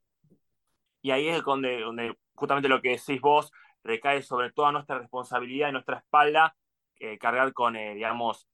y 1.01 1.13
ahí 1.13 1.29
es 1.29 1.43
donde, 1.43 1.81
donde 1.81 2.15
justamente 2.35 2.69
lo 2.69 2.83
que 2.83 2.91
decís 2.91 3.21
vos 3.21 3.53
recae 3.83 4.23
sobre 4.23 4.53
toda 4.53 4.73
nuestra 4.73 4.99
responsabilidad 4.99 5.69
y 5.69 5.73
nuestra 5.73 5.99
espalda, 5.99 6.57
eh, 7.01 7.17
cargar 7.17 7.53
con, 7.53 7.77
eh, 7.77 7.95
digamos, 7.95 8.49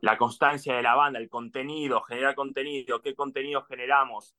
la 0.00 0.16
constancia 0.16 0.74
de 0.74 0.82
la 0.82 0.94
banda, 0.94 1.18
el 1.18 1.28
contenido, 1.28 2.00
generar 2.02 2.34
contenido, 2.34 3.00
qué 3.00 3.14
contenido 3.14 3.62
generamos, 3.64 4.34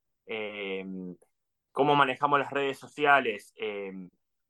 cómo 1.71 1.95
manejamos 1.95 2.39
las 2.39 2.51
redes 2.51 2.77
sociales, 2.77 3.53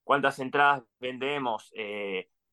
cuántas 0.04 0.40
entradas 0.40 0.84
vendemos, 1.00 1.72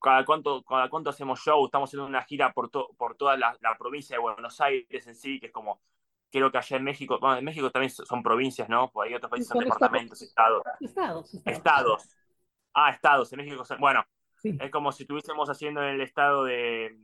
cada 0.06 0.24
cuánto, 0.24 0.62
cada 0.62 0.88
cuánto 0.88 1.10
hacemos 1.10 1.40
show, 1.40 1.64
estamos 1.64 1.90
haciendo 1.90 2.06
una 2.06 2.22
gira 2.22 2.52
por, 2.52 2.70
por 2.70 3.16
toda 3.16 3.36
la, 3.36 3.58
provincia 3.76 4.14
de 4.14 4.20
Buenos 4.22 4.60
Aires 4.60 5.04
en 5.04 5.16
sí, 5.16 5.40
que 5.40 5.46
es 5.46 5.52
como, 5.52 5.80
creo 6.30 6.52
que 6.52 6.58
allá 6.58 6.76
en 6.76 6.84
México, 6.84 7.18
bueno, 7.20 7.38
en 7.38 7.44
México 7.44 7.72
también 7.72 7.90
son 7.90 8.22
provincias, 8.22 8.68
¿no? 8.68 8.88
Porque 8.92 9.08
hay 9.08 9.16
otros 9.16 9.30
países 9.30 9.48
son, 9.48 9.64
departamentos, 9.64 10.22
estados. 10.22 10.62
Estados, 10.78 11.34
estados. 11.44 12.08
Ah, 12.72 12.90
estados, 12.90 13.32
en 13.32 13.38
México, 13.38 13.64
bueno, 13.80 14.04
es 14.44 14.70
como 14.70 14.92
si 14.92 15.02
estuviésemos 15.02 15.50
haciendo 15.50 15.82
en 15.82 15.96
el 15.96 16.00
estado 16.00 16.44
de, 16.44 16.96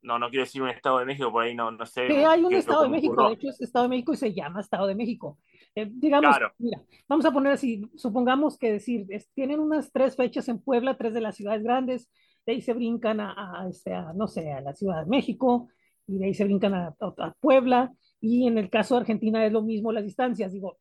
no, 0.00 0.18
no 0.18 0.30
quiero 0.30 0.44
decir 0.44 0.62
un 0.62 0.70
Estado 0.70 1.00
de 1.00 1.04
México, 1.04 1.30
por 1.30 1.44
ahí 1.44 1.54
no, 1.54 1.70
no 1.70 1.84
sé. 1.84 2.08
Sí, 2.08 2.14
hay 2.14 2.42
un 2.42 2.54
Estado 2.54 2.84
de 2.84 2.88
México, 2.88 3.28
de 3.28 3.34
hecho 3.34 3.48
es 3.50 3.60
Estado 3.60 3.82
de 3.82 3.88
México 3.90 4.14
y 4.14 4.16
se 4.16 4.32
llama 4.32 4.60
Estado 4.60 4.86
de 4.86 4.94
México. 4.94 5.38
Eh, 5.78 5.90
digamos, 5.92 6.34
mira, 6.56 6.82
vamos 7.06 7.26
a 7.26 7.30
poner 7.30 7.52
así, 7.52 7.82
supongamos 7.96 8.56
que 8.56 8.72
decir, 8.72 9.06
tienen 9.34 9.60
unas 9.60 9.92
tres 9.92 10.16
fechas 10.16 10.48
en 10.48 10.58
Puebla, 10.58 10.96
tres 10.96 11.12
de 11.12 11.20
las 11.20 11.36
ciudades 11.36 11.62
grandes, 11.62 12.10
de 12.46 12.54
ahí 12.54 12.62
se 12.62 12.72
brincan 12.72 13.20
a, 13.20 13.66
este, 13.68 13.92
no 14.14 14.26
sé, 14.26 14.50
a 14.50 14.62
la 14.62 14.74
Ciudad 14.74 15.04
de 15.04 15.10
México, 15.10 15.68
y 16.06 16.16
de 16.18 16.26
ahí 16.26 16.34
se 16.34 16.44
brincan 16.44 16.72
a, 16.74 16.96
Puebla, 17.40 17.92
y 18.22 18.46
en 18.46 18.56
el 18.56 18.70
caso 18.70 18.94
de 18.94 19.02
Argentina 19.02 19.44
es 19.44 19.52
lo 19.52 19.60
mismo 19.60 19.92
las 19.92 20.04
distancias, 20.04 20.50
digo, 20.50 20.78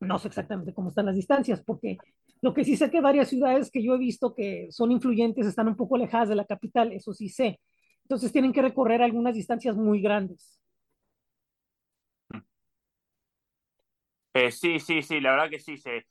no 0.00 0.18
sé 0.18 0.26
exactamente 0.26 0.74
cómo 0.74 0.88
están 0.88 1.06
las 1.06 1.14
distancias, 1.14 1.62
porque 1.64 1.98
lo 2.42 2.52
que 2.54 2.64
sí 2.64 2.76
sé 2.76 2.90
que 2.90 3.00
varias 3.00 3.28
ciudades 3.28 3.70
que 3.70 3.84
yo 3.84 3.94
he 3.94 3.98
visto 3.98 4.34
que 4.34 4.66
son 4.72 4.90
influyentes 4.90 5.46
están 5.46 5.68
un 5.68 5.76
poco 5.76 5.94
alejadas 5.94 6.28
de 6.28 6.34
la 6.34 6.44
capital, 6.44 6.90
eso 6.90 7.14
sí 7.14 7.28
sé. 7.28 7.60
Entonces 8.02 8.32
tienen 8.32 8.52
que 8.52 8.62
recorrer 8.62 9.00
algunas 9.00 9.36
distancias 9.36 9.76
muy 9.76 10.02
grandes. 10.02 10.60
Eh, 14.34 14.50
sí, 14.50 14.80
sí, 14.80 15.02
sí, 15.02 15.20
la 15.20 15.30
verdad 15.30 15.48
que 15.48 15.60
sí. 15.60 15.78
Se, 15.78 16.06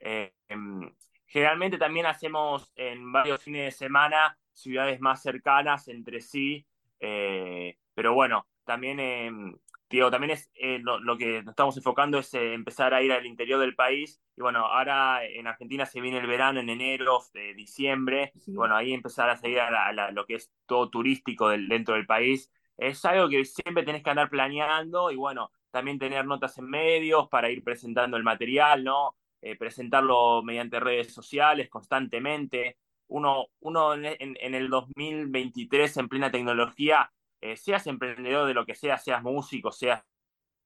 eh, 0.00 0.34
em, 0.48 0.92
generalmente 1.26 1.78
también 1.78 2.06
hacemos 2.06 2.72
en 2.74 3.12
varios 3.12 3.40
fines 3.42 3.64
de 3.66 3.70
semana 3.70 4.36
ciudades 4.52 5.00
más 5.00 5.22
cercanas 5.22 5.88
entre 5.88 6.20
sí, 6.20 6.66
eh, 7.00 7.78
pero 7.94 8.14
bueno, 8.14 8.46
también, 8.64 8.98
em, 9.00 9.56
digo, 9.88 10.10
también 10.10 10.32
es 10.32 10.50
lo, 10.82 11.16
que 11.16 11.42
nos 11.42 11.52
estamos 11.52 11.76
enfocando 11.76 12.18
es 12.18 12.34
empezar 12.34 12.94
a 12.94 13.02
ir 13.02 13.12
al 13.12 13.26
interior 13.26 13.60
del 13.60 13.76
país. 13.76 14.20
Y 14.36 14.40
bueno, 14.42 14.66
ahora 14.66 15.24
en 15.24 15.46
Argentina 15.46 15.86
se 15.86 16.00
viene 16.00 16.18
el 16.18 16.26
verano 16.26 16.60
en 16.60 16.68
enero, 16.68 17.20
diciembre. 17.54 18.32
bueno, 18.48 18.74
ahí 18.76 18.92
empezar 18.92 19.30
a 19.30 19.36
seguir 19.36 19.60
a, 19.60 20.10
lo 20.10 20.26
que 20.26 20.34
es 20.34 20.50
todo 20.66 20.90
turístico 20.90 21.48
del, 21.48 21.68
dentro 21.68 21.94
del 21.94 22.06
país. 22.06 22.50
Es 22.76 23.04
algo 23.04 23.28
que 23.28 23.44
siempre 23.44 23.84
tenés 23.84 24.02
que 24.02 24.10
andar 24.10 24.30
planeando 24.30 25.10
y 25.10 25.16
bueno, 25.16 25.52
también 25.72 25.98
tener 25.98 26.24
notas 26.24 26.56
en 26.58 26.66
medios 26.66 27.28
para 27.28 27.50
ir 27.50 27.64
presentando 27.64 28.16
el 28.16 28.22
material, 28.22 28.84
¿no? 28.84 29.16
eh, 29.42 29.56
presentarlo 29.56 30.42
mediante 30.44 30.78
redes 30.78 31.12
sociales 31.12 31.68
constantemente. 31.68 32.78
Uno, 33.08 33.48
uno 33.60 33.94
en, 33.94 34.04
en, 34.18 34.54
el 34.54 34.70
2023, 34.70 35.96
en 35.96 36.08
plena 36.08 36.30
tecnología, 36.30 37.12
eh, 37.40 37.56
seas 37.56 37.88
emprendedor 37.88 38.46
de 38.46 38.54
lo 38.54 38.64
que 38.64 38.76
sea, 38.76 38.98
seas 38.98 39.20
músico, 39.22 39.72
seas 39.72 40.04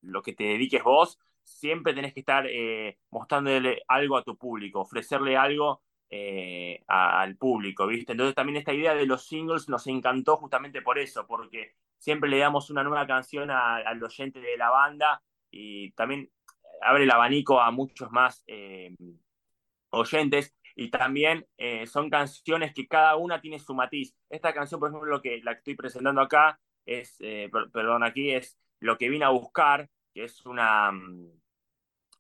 lo 0.02 0.22
que 0.22 0.34
te 0.34 0.44
dediques 0.44 0.84
vos, 0.84 1.18
siempre 1.42 1.94
tenés 1.94 2.12
que 2.12 2.20
estar 2.20 2.46
eh, 2.46 2.98
mostrándole 3.10 3.82
algo 3.88 4.18
a 4.18 4.24
tu 4.24 4.36
público, 4.36 4.80
ofrecerle 4.80 5.36
algo 5.36 5.82
al 6.86 7.36
público, 7.36 7.86
¿viste? 7.86 8.12
Entonces 8.12 8.34
también 8.34 8.58
esta 8.58 8.72
idea 8.72 8.94
de 8.94 9.06
los 9.06 9.26
singles 9.26 9.68
nos 9.68 9.86
encantó 9.88 10.36
justamente 10.36 10.80
por 10.82 10.98
eso, 10.98 11.26
porque 11.26 11.74
siempre 12.06 12.30
le 12.30 12.38
damos 12.38 12.70
una 12.70 12.84
nueva 12.84 13.04
canción 13.04 13.50
al 13.50 14.00
oyente 14.00 14.40
de 14.40 14.56
la 14.56 14.70
banda 14.70 15.20
y 15.50 15.90
también 15.92 16.30
abre 16.80 17.02
el 17.02 17.10
abanico 17.10 17.60
a 17.60 17.72
muchos 17.72 18.12
más 18.12 18.44
eh, 18.46 18.94
oyentes 19.90 20.54
y 20.76 20.88
también 20.88 21.44
son 21.86 22.08
canciones 22.08 22.72
que 22.74 22.86
cada 22.86 23.16
una 23.16 23.40
tiene 23.40 23.58
su 23.58 23.74
matiz. 23.74 24.14
Esta 24.28 24.52
canción, 24.54 24.78
por 24.78 24.90
ejemplo, 24.90 25.10
lo 25.10 25.20
que 25.20 25.40
la 25.42 25.54
que 25.54 25.58
estoy 25.58 25.74
presentando 25.74 26.20
acá 26.20 26.60
es, 26.84 27.16
perdón, 27.72 28.04
aquí 28.04 28.30
es 28.30 28.56
Lo 28.78 28.96
que 28.98 29.08
vine 29.08 29.24
a 29.24 29.30
buscar, 29.30 29.88
que 30.14 30.24
es 30.24 30.44
una, 30.46 30.92
mm, 30.92 31.30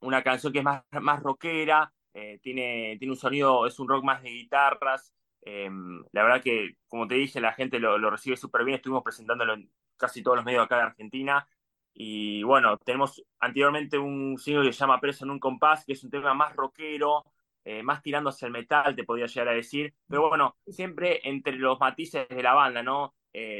una 0.00 0.22
canción 0.22 0.52
que 0.52 0.60
es 0.60 0.64
más, 0.64 0.82
más 0.90 1.22
rockera, 1.22 1.92
eh, 2.18 2.38
tiene, 2.42 2.96
tiene 2.98 3.12
un 3.12 3.18
sonido, 3.18 3.66
es 3.66 3.78
un 3.78 3.88
rock 3.88 4.02
más 4.02 4.22
de 4.22 4.30
guitarras. 4.30 5.12
Eh, 5.46 5.70
la 6.12 6.22
verdad 6.22 6.42
que, 6.42 6.76
como 6.88 7.08
te 7.08 7.14
dije, 7.14 7.40
la 7.40 7.54
gente 7.54 7.78
lo, 7.80 8.10
recibe 8.10 8.36
súper 8.36 8.64
bien. 8.64 8.76
Estuvimos 8.76 9.02
presentándolo 9.02 9.54
en 9.54 9.70
casi 9.96 10.22
todos 10.22 10.36
los 10.36 10.44
medios 10.44 10.64
acá 10.64 10.76
de 10.76 10.82
Argentina. 10.82 11.48
Y 11.94 12.42
bueno, 12.42 12.76
tenemos 12.78 13.24
anteriormente 13.40 13.96
un 13.98 14.36
single 14.38 14.66
que 14.66 14.72
se 14.74 14.80
llama 14.80 15.00
Preso 15.00 15.24
en 15.24 15.30
un 15.30 15.38
compás, 15.40 15.84
que 15.86 15.94
es 15.94 16.04
un 16.04 16.10
tema 16.10 16.34
más 16.34 16.54
rockero, 16.54 17.24
eh, 17.64 17.82
más 17.82 18.02
tirando 18.02 18.30
hacia 18.30 18.46
el 18.46 18.52
metal, 18.52 18.94
te 18.94 19.04
podría 19.04 19.26
llegar 19.26 19.48
a 19.48 19.52
decir. 19.52 19.94
Pero 20.06 20.28
bueno, 20.28 20.56
siempre 20.66 21.20
entre 21.26 21.54
los 21.54 21.80
matices 21.80 22.28
de 22.28 22.42
la 22.42 22.54
banda, 22.54 22.82
¿no? 22.82 23.14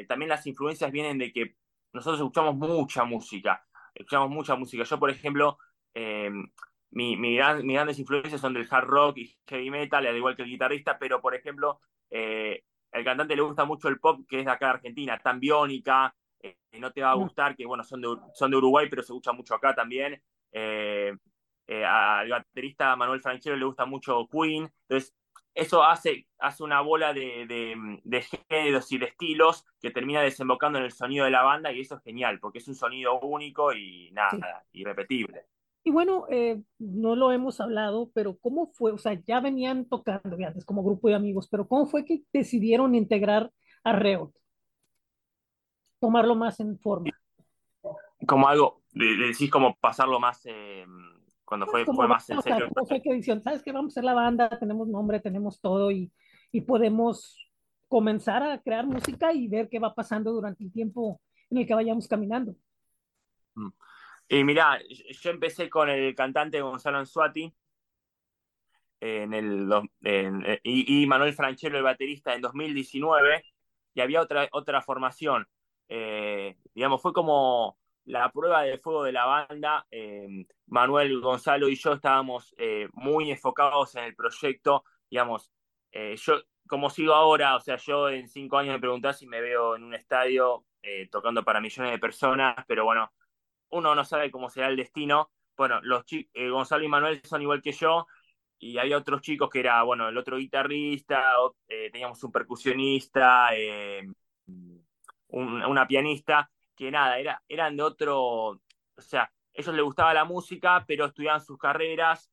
también 0.09 0.31
las 0.31 0.47
influencias 0.47 0.90
vienen 0.90 1.19
de 1.19 1.31
que 1.31 1.55
nosotros 1.93 2.21
escuchamos 2.21 2.57
mucha 2.57 3.05
música 3.05 3.66
escuchamos 3.97 4.31
mucha 4.31 4.55
música. 4.57 4.85
Yo, 4.85 4.99
por 4.99 5.11
ejemplo, 5.11 5.59
eh, 5.95 6.31
mi, 6.90 7.16
mis 7.16 7.38
grandes 7.38 7.99
influencias 7.99 8.40
son 8.40 8.55
del 8.55 8.69
hard 8.71 8.87
rock 8.87 9.19
y 9.19 9.37
heavy 9.47 9.71
metal, 9.71 10.07
al 10.07 10.16
igual 10.16 10.37
que 10.37 10.43
el 10.43 10.49
guitarrista, 10.49 10.99
pero, 10.99 11.21
por 11.21 11.35
ejemplo, 11.35 11.81
eh, 12.11 12.62
al 12.93 13.05
cantante 13.05 13.37
le 13.37 13.43
gusta 13.43 13.64
mucho 13.64 13.88
el 13.88 13.99
pop, 13.99 14.21
que 14.28 14.40
es 14.40 14.45
de 14.45 14.50
acá 14.50 14.66
de 14.66 14.73
Argentina, 14.73 15.19
tan 15.19 15.40
biónica, 15.40 16.14
eh, 16.40 16.57
no 16.78 16.93
te 16.93 17.02
va 17.02 17.12
a 17.12 17.16
mm. 17.16 17.21
gustar, 17.21 17.57
que 17.57 17.66
bueno, 17.66 17.85
son 17.85 18.00
de, 18.00 18.09
son 18.35 18.50
de 18.50 18.57
Uruguay, 18.57 18.87
pero 18.88 19.02
se 19.02 19.12
escucha 19.12 19.33
mucho 19.33 19.55
acá 19.55 19.75
también. 19.75 20.21
al 21.69 22.28
baterista 22.28 22.95
Manuel 22.97 23.21
Franchero 23.21 23.57
le 23.57 23.64
gusta 23.64 23.85
mucho 23.85 24.28
Queen, 24.31 24.71
entonces 24.88 25.14
eso 25.57 25.83
hace, 25.83 26.28
hace 26.38 26.62
una 26.62 26.83
bola 26.83 27.14
de, 27.14 27.47
de, 28.05 28.23
géneros 28.49 28.93
y 28.93 28.99
de 28.99 29.07
estilos 29.07 29.64
que 29.81 29.90
termina 29.90 30.21
desembocando 30.21 30.78
en 30.78 30.85
el 30.85 30.93
sonido 30.93 31.25
de 31.25 31.31
la 31.31 31.43
banda 31.43 31.73
y 31.73 31.81
eso 31.81 31.97
es 31.97 32.02
genial, 32.02 32.38
porque 32.38 32.59
es 32.59 32.69
un 32.69 32.75
sonido 32.75 33.19
único 33.21 33.73
y 33.73 34.11
nada, 34.12 34.64
irrepetible. 34.73 35.47
Y 35.87 35.93
bueno, 35.93 36.26
eh, 36.28 36.61
no 36.81 37.14
lo 37.14 37.31
hemos 37.31 37.61
hablado, 37.61 38.11
pero 38.12 38.37
¿cómo 38.38 38.73
fue? 38.73 38.90
O 38.90 38.99
sea, 38.99 39.14
ya 39.25 39.38
venían 39.38 39.85
tocando 39.85 40.37
antes 40.45 40.64
como 40.64 40.83
grupo 40.83 41.09
de 41.09 41.14
amigos, 41.14 41.47
pero 41.49 41.69
¿cómo 41.69 41.87
fue 41.87 42.05
que 42.05 42.23
decidieron 42.33 42.97
integrar 42.97 43.52
a 43.85 43.93
Reot? 43.93 44.33
Tomarlo 46.00 46.35
más 46.35 46.59
en 46.59 46.76
forma. 46.81 47.12
Como 48.26 48.49
algo, 48.49 48.83
decís 48.93 49.49
como 49.49 49.76
pasarlo 49.76 50.19
más... 50.19 50.40
Eh 50.45 50.85
cuando 51.45 51.66
fue, 51.69 51.85
fue 51.85 52.09
más 52.09 52.28
en 52.28 52.43
serio. 52.43 52.69
fue 52.88 53.00
que 53.00 53.14
dicen, 53.14 53.40
¿sabes 53.40 53.62
qué? 53.62 53.71
Vamos 53.71 53.93
a 53.93 53.95
hacer 53.95 54.05
la 54.05 54.14
banda, 54.14 54.49
tenemos 54.59 54.88
nombre, 54.88 55.21
tenemos 55.21 55.61
todo 55.61 55.93
y, 55.93 56.12
y 56.50 56.62
podemos 56.62 57.38
comenzar 57.87 58.43
a 58.43 58.61
crear 58.61 58.85
música 58.85 59.33
y 59.33 59.47
ver 59.47 59.69
qué 59.69 59.78
va 59.78 59.95
pasando 59.95 60.33
durante 60.33 60.64
el 60.64 60.73
tiempo 60.73 61.21
en 61.49 61.59
el 61.59 61.66
que 61.69 61.75
vayamos 61.75 62.09
caminando. 62.09 62.57
Mm. 63.55 63.69
Y 64.28 64.45
mira, 64.45 64.80
yo 64.88 65.30
empecé 65.30 65.71
con 65.71 65.88
el 65.88 66.14
cantante 66.14 66.61
Gonzalo 66.61 66.99
Anzuati 66.99 67.54
en 69.00 69.35
el, 69.35 69.68
y, 70.62 71.02
y, 71.02 71.06
Manuel 71.06 71.35
Franchelo, 71.35 71.78
el 71.78 71.85
baterista, 71.85 72.35
en 72.35 72.40
2019, 72.40 73.45
y 73.95 74.00
había 74.00 74.21
otra, 74.21 74.49
otra 74.52 74.83
formación. 74.83 75.47
Eh, 75.88 76.56
digamos, 76.75 77.00
fue 77.02 77.12
como 77.12 77.78
la 78.06 78.30
prueba 78.30 78.62
de 78.62 78.78
fuego 78.78 79.04
de 79.04 79.12
la 79.12 79.26
banda, 79.26 79.87
eh, 79.90 80.47
Manuel, 80.66 81.21
Gonzalo 81.21 81.68
y 81.68 81.75
yo 81.76 81.92
estábamos 81.92 82.54
eh, 82.56 82.88
muy 82.92 83.30
enfocados 83.30 83.95
en 83.97 84.04
el 84.04 84.14
proyecto, 84.14 84.85
digamos, 85.11 85.50
eh, 85.92 86.16
yo 86.16 86.40
como 86.68 86.88
sigo 86.90 87.14
ahora, 87.14 87.56
o 87.56 87.61
sea, 87.61 87.76
yo 87.76 88.09
en 88.09 88.28
cinco 88.28 88.59
años 88.59 88.75
me 88.75 88.80
preguntás 88.80 89.18
si 89.18 89.26
me 89.26 89.40
veo 89.40 89.76
en 89.76 89.85
un 89.85 89.95
estadio 89.95 90.64
tocando 91.11 91.42
para 91.45 91.61
millones 91.61 91.90
de 91.90 91.99
personas, 91.99 92.54
pero 92.68 92.85
bueno, 92.85 93.11
uno 93.71 93.95
no 93.95 94.05
sabe 94.05 94.31
cómo 94.31 94.51
será 94.51 94.69
el 94.69 94.77
destino. 94.77 95.31
Bueno, 95.57 95.81
los 95.83 96.05
Gonzalo 96.51 96.85
y 96.85 96.89
Manuel 96.89 97.23
son 97.25 97.43
igual 97.43 97.63
que 97.63 97.73
yo, 97.73 98.07
y 98.59 98.79
hay 98.79 98.93
otros 98.95 99.23
chicos 99.23 99.49
que 99.51 99.61
era, 99.61 99.83
bueno, 99.83 100.09
el 100.09 100.19
otro 100.19 100.37
guitarrista, 100.37 101.35
teníamos 101.67 102.23
un 102.25 102.33
percusionista, 102.33 103.51
una 105.29 105.87
pianista, 105.87 106.51
que 106.75 106.91
nada, 106.91 107.19
era, 107.19 107.43
eran 107.49 107.77
de 107.77 107.83
otro, 107.83 108.21
o 108.51 108.61
sea, 108.99 109.31
ellos 109.53 109.75
les 109.75 109.85
gustaba 109.85 110.15
la 110.15 110.25
música, 110.25 110.85
pero 110.87 111.07
estudiaban 111.07 111.41
sus 111.41 111.59
carreras, 111.59 112.31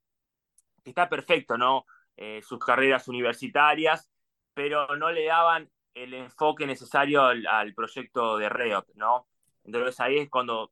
que 0.84 0.90
está 0.90 1.08
perfecto, 1.10 1.58
¿no? 1.58 1.86
Eh, 2.18 2.42
sus 2.44 2.60
carreras 2.60 3.08
universitarias, 3.08 4.10
pero 4.54 4.96
no 4.98 5.12
le 5.12 5.26
daban 5.26 5.70
el 5.94 6.14
enfoque 6.14 6.68
necesario 6.68 7.24
al, 7.24 7.74
proyecto 7.74 8.38
de 8.38 8.50
Reot, 8.50 8.88
¿no? 8.96 9.28
Entonces 9.64 10.00
ahí 10.00 10.18
es 10.18 10.30
cuando 10.30 10.72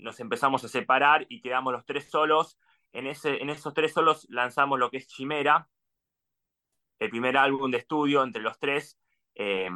nos 0.00 0.20
empezamos 0.20 0.64
a 0.64 0.68
separar 0.68 1.26
y 1.28 1.40
quedamos 1.40 1.72
los 1.72 1.84
tres 1.84 2.10
solos. 2.10 2.58
En, 2.92 3.06
ese, 3.06 3.40
en 3.42 3.50
esos 3.50 3.74
tres 3.74 3.92
solos 3.92 4.26
lanzamos 4.30 4.78
lo 4.78 4.90
que 4.90 4.98
es 4.98 5.06
Chimera, 5.06 5.68
el 6.98 7.10
primer 7.10 7.36
álbum 7.36 7.70
de 7.70 7.78
estudio 7.78 8.22
entre 8.22 8.42
los 8.42 8.58
tres. 8.58 8.98
Eh, 9.34 9.68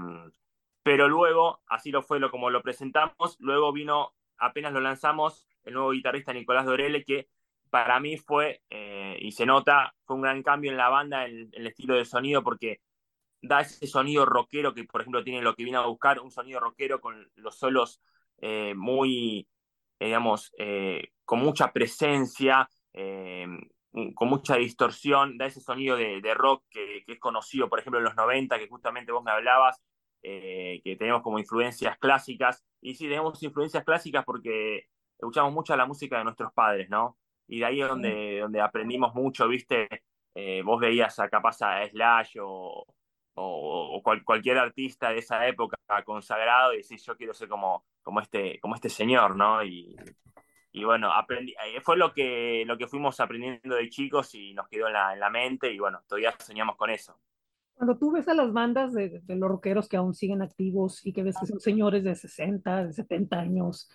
pero 0.85 1.09
luego, 1.09 1.63
así 1.67 1.91
lo 1.91 2.03
fue 2.03 2.21
lo, 2.21 2.31
como 2.31 2.51
lo 2.51 2.63
presentamos, 2.63 3.37
luego 3.41 3.73
vino, 3.73 4.15
apenas 4.37 4.73
lo 4.75 4.81
lanzamos, 4.81 5.49
el 5.65 5.73
nuevo 5.73 5.93
guitarrista 5.93 6.35
Nicolás 6.35 6.67
Dorele, 6.67 7.05
que 7.05 7.27
para 7.71 7.99
mí 8.01 8.19
fue, 8.19 8.63
eh, 8.69 9.17
y 9.19 9.33
se 9.33 9.47
nota, 9.47 9.95
fue 10.05 10.17
un 10.17 10.23
gran 10.23 10.43
cambio 10.43 10.71
en 10.71 10.77
la 10.77 10.91
banda, 10.91 11.27
en, 11.27 11.49
el 11.53 11.67
estilo 11.67 11.95
de 11.95 12.05
sonido, 12.05 12.45
porque 12.45 12.83
da 13.41 13.63
ese 13.63 13.87
sonido 13.87 14.27
rockero 14.27 14.75
que, 14.75 14.85
por 14.85 15.01
ejemplo, 15.01 15.25
tiene 15.25 15.41
lo 15.41 15.55
que 15.55 15.65
vino 15.65 15.81
a 15.81 15.87
buscar, 15.87 16.21
un 16.21 16.31
sonido 16.31 16.61
rockero 16.61 17.01
con 17.01 17.31
los 17.37 17.59
solos 17.59 18.03
eh, 18.43 18.75
muy, 18.77 19.49
digamos, 19.99 20.53
con 21.25 21.41
mucha 21.41 21.73
presencia, 21.73 22.69
con 22.93 24.29
mucha 24.29 24.57
distorsión, 24.57 25.39
da 25.39 25.47
ese 25.47 25.61
sonido 25.61 25.97
de, 25.97 26.35
rock 26.35 26.65
que, 26.71 27.03
que, 27.07 27.13
es 27.13 27.21
conocido, 27.21 27.69
por 27.69 27.79
ejemplo, 27.79 27.99
en 27.99 28.05
los 28.05 28.17
90, 28.17 28.59
que 28.59 28.69
justamente 28.69 29.13
vos 29.13 29.23
me 29.23 29.31
hablabas, 29.31 29.81
eh, 30.27 30.81
que 30.83 30.97
tenemos 30.97 31.23
como 31.23 31.39
influencias 31.39 31.99
clásicas. 31.99 32.65
Y 32.81 32.95
sí, 32.95 33.05
tenemos 33.05 33.43
influencias 33.43 33.85
clásicas 33.85 34.25
porque 34.25 34.87
escuchamos 35.19 35.53
mucho 35.53 35.77
la 35.77 35.85
música 35.85 36.17
de 36.17 36.25
nuestros 36.25 36.51
padres, 36.55 36.89
¿no? 36.89 37.19
Y 37.47 37.59
de 37.59 37.67
ahí 37.67 37.83
es 37.83 37.89
donde, 37.89 38.39
donde 38.41 38.61
aprendimos 38.63 39.15
mucho, 39.15 39.47
¿viste? 39.47 39.87
Eh, 40.35 40.63
vos 40.63 40.81
veías 40.81 41.19
a 41.19 41.29
capaz 41.29 41.61
a 41.61 41.87
Slash 41.87 42.39
o, 42.41 42.87
o, 43.35 44.03
cualquier 44.25 44.59
artista 44.59 45.11
de 45.11 45.19
esa 45.19 45.47
época 45.47 45.77
consagrado 46.05 46.73
y 46.73 46.79
decís, 46.79 47.05
yo 47.05 47.17
quiero 47.17 47.35
ser 47.35 47.49
como, 47.49 47.85
como, 48.03 48.21
este, 48.21 48.59
como 48.61 48.75
este 48.75 48.89
señor, 48.89 49.37
¿no? 49.37 49.65
Y, 49.65 49.97
y 50.73 50.85
bueno, 50.85 51.13
aprendí, 51.13 51.53
eh, 51.53 51.81
fue 51.81 51.97
lo 51.97 52.13
que, 52.13 52.65
lo 52.67 52.77
que 52.77 52.89
fuimos 52.89 53.21
aprendiendo 53.21 53.77
de 53.77 53.89
chicos 53.89 54.35
y 54.35 54.55
nos 54.55 54.69
quedó 54.69 54.89
en 54.89 54.95
la, 54.95 55.13
en 55.13 55.21
la 55.21 55.31
mente 55.31 55.73
y 55.73 55.79
bueno, 55.79 56.03
todavía 56.09 56.35
soñamos 56.39 56.77
con 56.77 56.91
eso. 56.91 57.19
Cuando 57.75 57.99
tú 57.99 58.13
ves 58.13 58.29
a 58.29 58.35
las 58.35 58.53
bandas 58.53 58.93
de, 58.93 59.21
los 59.27 59.49
rockeros 59.49 59.89
que 59.89 59.97
aún 59.97 60.15
siguen 60.15 60.43
activos 60.43 61.05
y 61.05 61.13
que 61.13 61.23
ves 61.25 61.37
que 61.39 61.47
son 61.47 61.61
señores 61.61 62.05
de 62.05 62.15
60, 62.15 62.87
de 62.87 62.93
70 62.93 63.39
años, 63.39 63.91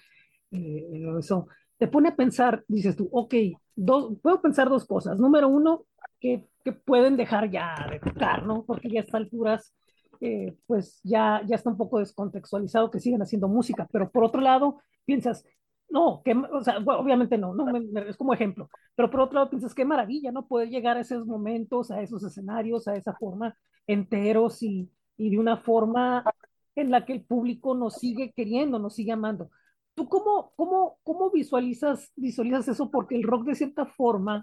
eh, 0.52 1.06
eso, 1.18 1.48
te 1.80 1.88
pone 1.88 2.10
a 2.10 2.16
pensar, 2.16 2.64
dices 2.68 2.96
tú, 2.96 3.10
ok, 3.12 3.34
dos, 3.76 4.14
puedo 4.22 4.42
pensar 4.42 4.70
dos 4.70 4.86
cosas. 4.86 5.18
Número 5.18 5.48
uno, 5.48 5.86
que, 6.20 6.46
pueden 6.86 7.18
dejar 7.18 7.50
ya 7.50 7.88
de 7.90 8.00
tocar, 8.00 8.46
¿no? 8.46 8.64
Porque 8.64 8.90
ya 8.90 9.00
a 9.00 9.04
estas 9.04 9.22
alturas, 9.22 9.74
eh, 10.22 10.56
pues 10.68 11.00
ya, 11.04 11.42
ya 11.48 11.56
está 11.56 11.70
un 11.72 11.78
poco 11.78 11.98
descontextualizado 11.98 12.92
que 12.92 13.00
siguen 13.00 13.24
haciendo 13.24 13.48
música. 13.48 13.88
Pero 13.92 14.12
por 14.12 14.26
otro 14.26 14.42
lado, 14.42 14.82
piensas, 15.06 15.44
no, 15.90 16.22
que, 16.24 16.34
o 16.34 16.62
sea, 16.62 16.78
obviamente 16.78 17.38
no, 17.40 17.56
no 17.56 17.76
es 18.02 18.18
como 18.18 18.34
ejemplo, 18.34 18.70
pero 18.94 19.10
por 19.10 19.22
otro 19.22 19.36
lado 19.36 19.50
piensas 19.50 19.74
qué 19.74 19.86
maravilla, 19.86 20.32
¿no? 20.32 20.48
Poder 20.48 20.70
llegar 20.70 20.98
a 20.98 21.02
esos 21.02 21.26
momentos, 21.26 21.90
a 21.90 22.02
esos 22.02 22.24
escenarios, 22.24 22.88
a 22.88 22.96
esa 22.96 23.14
forma 23.16 23.56
enteros 23.88 24.62
y, 24.62 24.92
y 25.18 25.32
de 25.32 25.40
una 25.40 25.58
forma 25.58 26.24
en 26.76 26.92
la 26.92 27.06
que 27.06 27.14
el 27.14 27.24
público 27.24 27.74
nos 27.74 27.96
sigue 27.96 28.32
queriendo, 28.36 28.78
nos 28.78 28.96
sigue 28.96 29.14
amando. 29.14 29.50
¿Tú 30.00 30.08
cómo, 30.08 30.54
cómo, 30.56 30.98
cómo 31.04 31.30
visualizas, 31.30 32.14
visualizas 32.16 32.70
eso? 32.70 32.90
Porque 32.90 33.18
el 33.18 33.24
rock 33.24 33.48
de 33.48 33.56
cierta 33.56 33.86
forma 33.86 34.42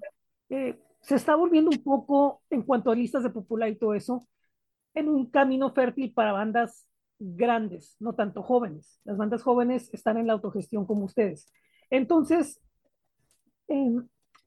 eh, 0.51 0.79
se 1.01 1.15
está 1.15 1.35
volviendo 1.35 1.71
un 1.71 1.83
poco, 1.83 2.43
en 2.51 2.61
cuanto 2.61 2.91
a 2.91 2.95
listas 2.95 3.23
de 3.23 3.31
popular 3.31 3.71
y 3.71 3.79
todo 3.79 3.95
eso, 3.95 4.29
en 4.93 5.09
un 5.09 5.31
camino 5.31 5.73
fértil 5.73 6.13
para 6.13 6.33
bandas 6.33 6.87
grandes, 7.19 7.97
no 8.01 8.15
tanto 8.15 8.43
jóvenes. 8.43 9.01
Las 9.05 9.17
bandas 9.17 9.43
jóvenes 9.43 9.89
están 9.95 10.19
en 10.19 10.27
la 10.27 10.35
autogestión 10.35 10.85
como 10.85 11.07
ustedes. 11.07 11.51
Entonces, 11.89 12.61
eh, 13.69 13.97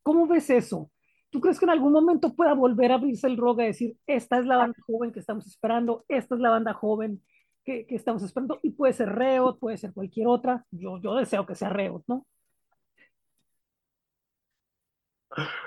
¿cómo 0.03 0.27
ves 0.27 0.51
eso? 0.51 0.91
¿Tú 1.31 1.41
crees 1.41 1.57
que 1.57 1.65
en 1.65 1.71
algún 1.71 1.93
momento 1.93 2.35
pueda 2.35 2.53
volver 2.53 2.91
a 2.91 2.95
abrirse 2.95 3.25
el 3.25 3.37
rock 3.37 3.61
a 3.61 3.63
decir, 3.63 3.97
esta 4.05 4.37
es 4.37 4.45
la 4.45 4.57
banda 4.57 4.77
joven 4.85 5.11
que 5.11 5.21
estamos 5.21 5.47
esperando, 5.47 6.05
esta 6.07 6.35
es 6.35 6.41
la 6.41 6.51
banda 6.51 6.75
joven 6.75 7.23
que, 7.87 7.95
estamos 7.95 8.23
esperando? 8.23 8.59
Y 8.63 8.71
puede 8.71 8.93
ser 8.93 9.09
Reot, 9.09 9.59
puede 9.59 9.77
ser 9.77 9.93
cualquier 9.93 10.27
otra. 10.27 10.65
Yo, 10.71 10.99
yo 11.01 11.15
deseo 11.15 11.45
que 11.45 11.55
sea 11.55 11.69
Reot, 11.69 12.03
¿no? 12.07 12.25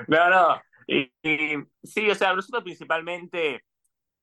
No, 0.08 0.30
no. 0.30 0.60
Y, 0.86 1.12
sí, 1.82 2.10
o 2.10 2.14
sea, 2.14 2.34
nosotros 2.34 2.64
principalmente 2.64 3.64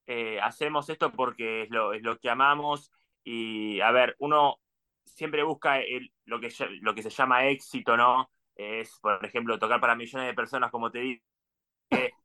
eh, 0.08 0.40
hacemos 0.42 0.90
esto 0.90 1.12
porque 1.12 1.64
es 1.64 1.70
lo, 1.70 1.94
es 1.94 2.02
lo 2.04 2.18
que 2.20 2.30
amamos 2.30 2.92
y, 3.24 3.80
a 3.82 3.92
ver, 3.92 4.16
uno 4.20 4.58
siempre 5.06 5.44
busca 5.44 5.80
lo, 6.26 6.40
que, 6.40 6.50
lo 6.82 6.96
que 6.96 7.04
se 7.04 7.10
llama 7.10 7.48
éxito, 7.48 7.96
¿no? 7.98 8.30
Es, 8.56 9.00
por 9.00 9.24
ejemplo, 9.26 9.58
tocar 9.58 9.80
para 9.80 9.96
millones 9.96 10.28
de 10.28 10.34
personas, 10.34 10.72
como 10.72 10.92
te 10.92 11.00
digo, 11.00 11.24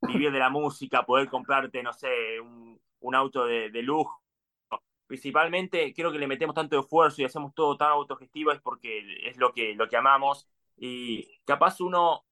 vivir 0.02 0.32
de 0.32 0.38
la 0.38 0.50
música, 0.50 1.04
poder 1.04 1.28
comprarte, 1.28 1.82
no 1.82 1.92
sé, 1.92 2.40
un, 2.40 2.80
un 3.00 3.14
auto 3.14 3.46
de, 3.46 3.70
de, 3.70 3.82
lujo. 3.82 4.23
Principalmente 5.14 5.94
creo 5.94 6.10
que 6.10 6.18
le 6.18 6.26
metemos 6.26 6.56
tanto 6.56 6.76
esfuerzo 6.76 7.22
y 7.22 7.24
hacemos 7.24 7.54
todo 7.54 7.76
tan 7.76 7.90
autogestivo 7.90 8.50
es 8.50 8.60
porque 8.60 9.28
es 9.28 9.36
lo 9.36 9.52
que, 9.52 9.72
lo 9.76 9.88
que 9.88 9.96
amamos 9.96 10.48
y 10.76 11.38
capaz 11.44 11.80
uno 11.80 12.24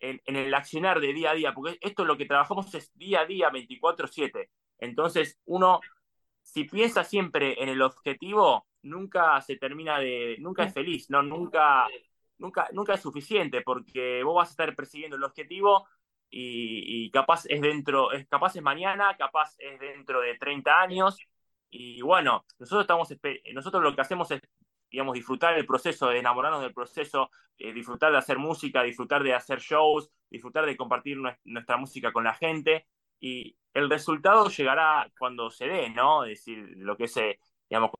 en, 0.00 0.20
el 0.26 0.52
accionar 0.52 1.00
de 1.00 1.14
día 1.14 1.30
a 1.30 1.34
día, 1.34 1.54
porque 1.54 1.78
esto 1.80 2.04
lo 2.04 2.18
que 2.18 2.26
trabajamos 2.26 2.74
es 2.74 2.92
día 2.94 3.20
a 3.20 3.24
día, 3.24 3.48
24/7. 3.48 4.50
Entonces, 4.80 5.40
uno, 5.46 5.80
si 6.42 6.64
piensa 6.64 7.04
siempre 7.04 7.62
en 7.62 7.70
el 7.70 7.80
objetivo, 7.80 8.66
nunca 8.82 9.40
se 9.40 9.56
termina 9.56 9.98
de, 9.98 10.36
nunca 10.40 10.64
es 10.64 10.74
feliz, 10.74 11.08
no, 11.08 11.22
nunca, 11.22 11.88
nunca, 12.36 12.68
nunca 12.72 12.92
es 12.92 13.00
suficiente, 13.00 13.62
porque 13.62 14.22
vos 14.22 14.34
vas 14.34 14.48
a 14.48 14.50
estar 14.50 14.76
persiguiendo 14.76 15.16
el 15.16 15.24
objetivo 15.24 15.88
y, 16.28 17.06
y 17.06 17.10
capaz 17.10 17.46
es 17.46 17.62
dentro, 17.62 18.12
es, 18.12 18.28
capaz 18.28 18.56
es 18.56 18.62
mañana, 18.62 19.16
capaz 19.16 19.54
es 19.58 19.80
dentro 19.80 20.20
de 20.20 20.34
30 20.34 20.82
años. 20.82 21.16
Y 21.70 22.02
bueno, 22.02 22.44
nosotros 22.58 22.82
estamos, 22.82 23.08
nosotros 23.54 23.82
lo 23.82 23.94
que 23.94 24.00
hacemos 24.00 24.30
es 24.30 24.40
digamos, 24.90 25.14
disfrutar 25.14 25.56
el 25.56 25.66
proceso, 25.66 26.08
de 26.08 26.18
enamorarnos 26.18 26.62
del 26.62 26.74
proceso, 26.74 27.30
eh, 27.58 27.72
disfrutar 27.72 28.10
de 28.12 28.18
hacer 28.18 28.38
música, 28.38 28.82
disfrutar 28.82 29.22
de 29.22 29.34
hacer 29.34 29.60
shows, 29.60 30.10
disfrutar 30.28 30.66
de 30.66 30.76
compartir 30.76 31.16
nuestra 31.44 31.76
música 31.76 32.12
con 32.12 32.24
la 32.24 32.34
gente. 32.34 32.86
Y 33.20 33.56
el 33.72 33.88
resultado 33.88 34.48
llegará 34.48 35.10
cuando 35.18 35.50
se 35.50 35.66
dé, 35.66 35.90
¿no? 35.90 36.24
Es 36.24 36.40
decir, 36.40 36.72
lo 36.76 36.96
que 36.96 37.04
es, 37.04 37.14
digamos, 37.68 37.90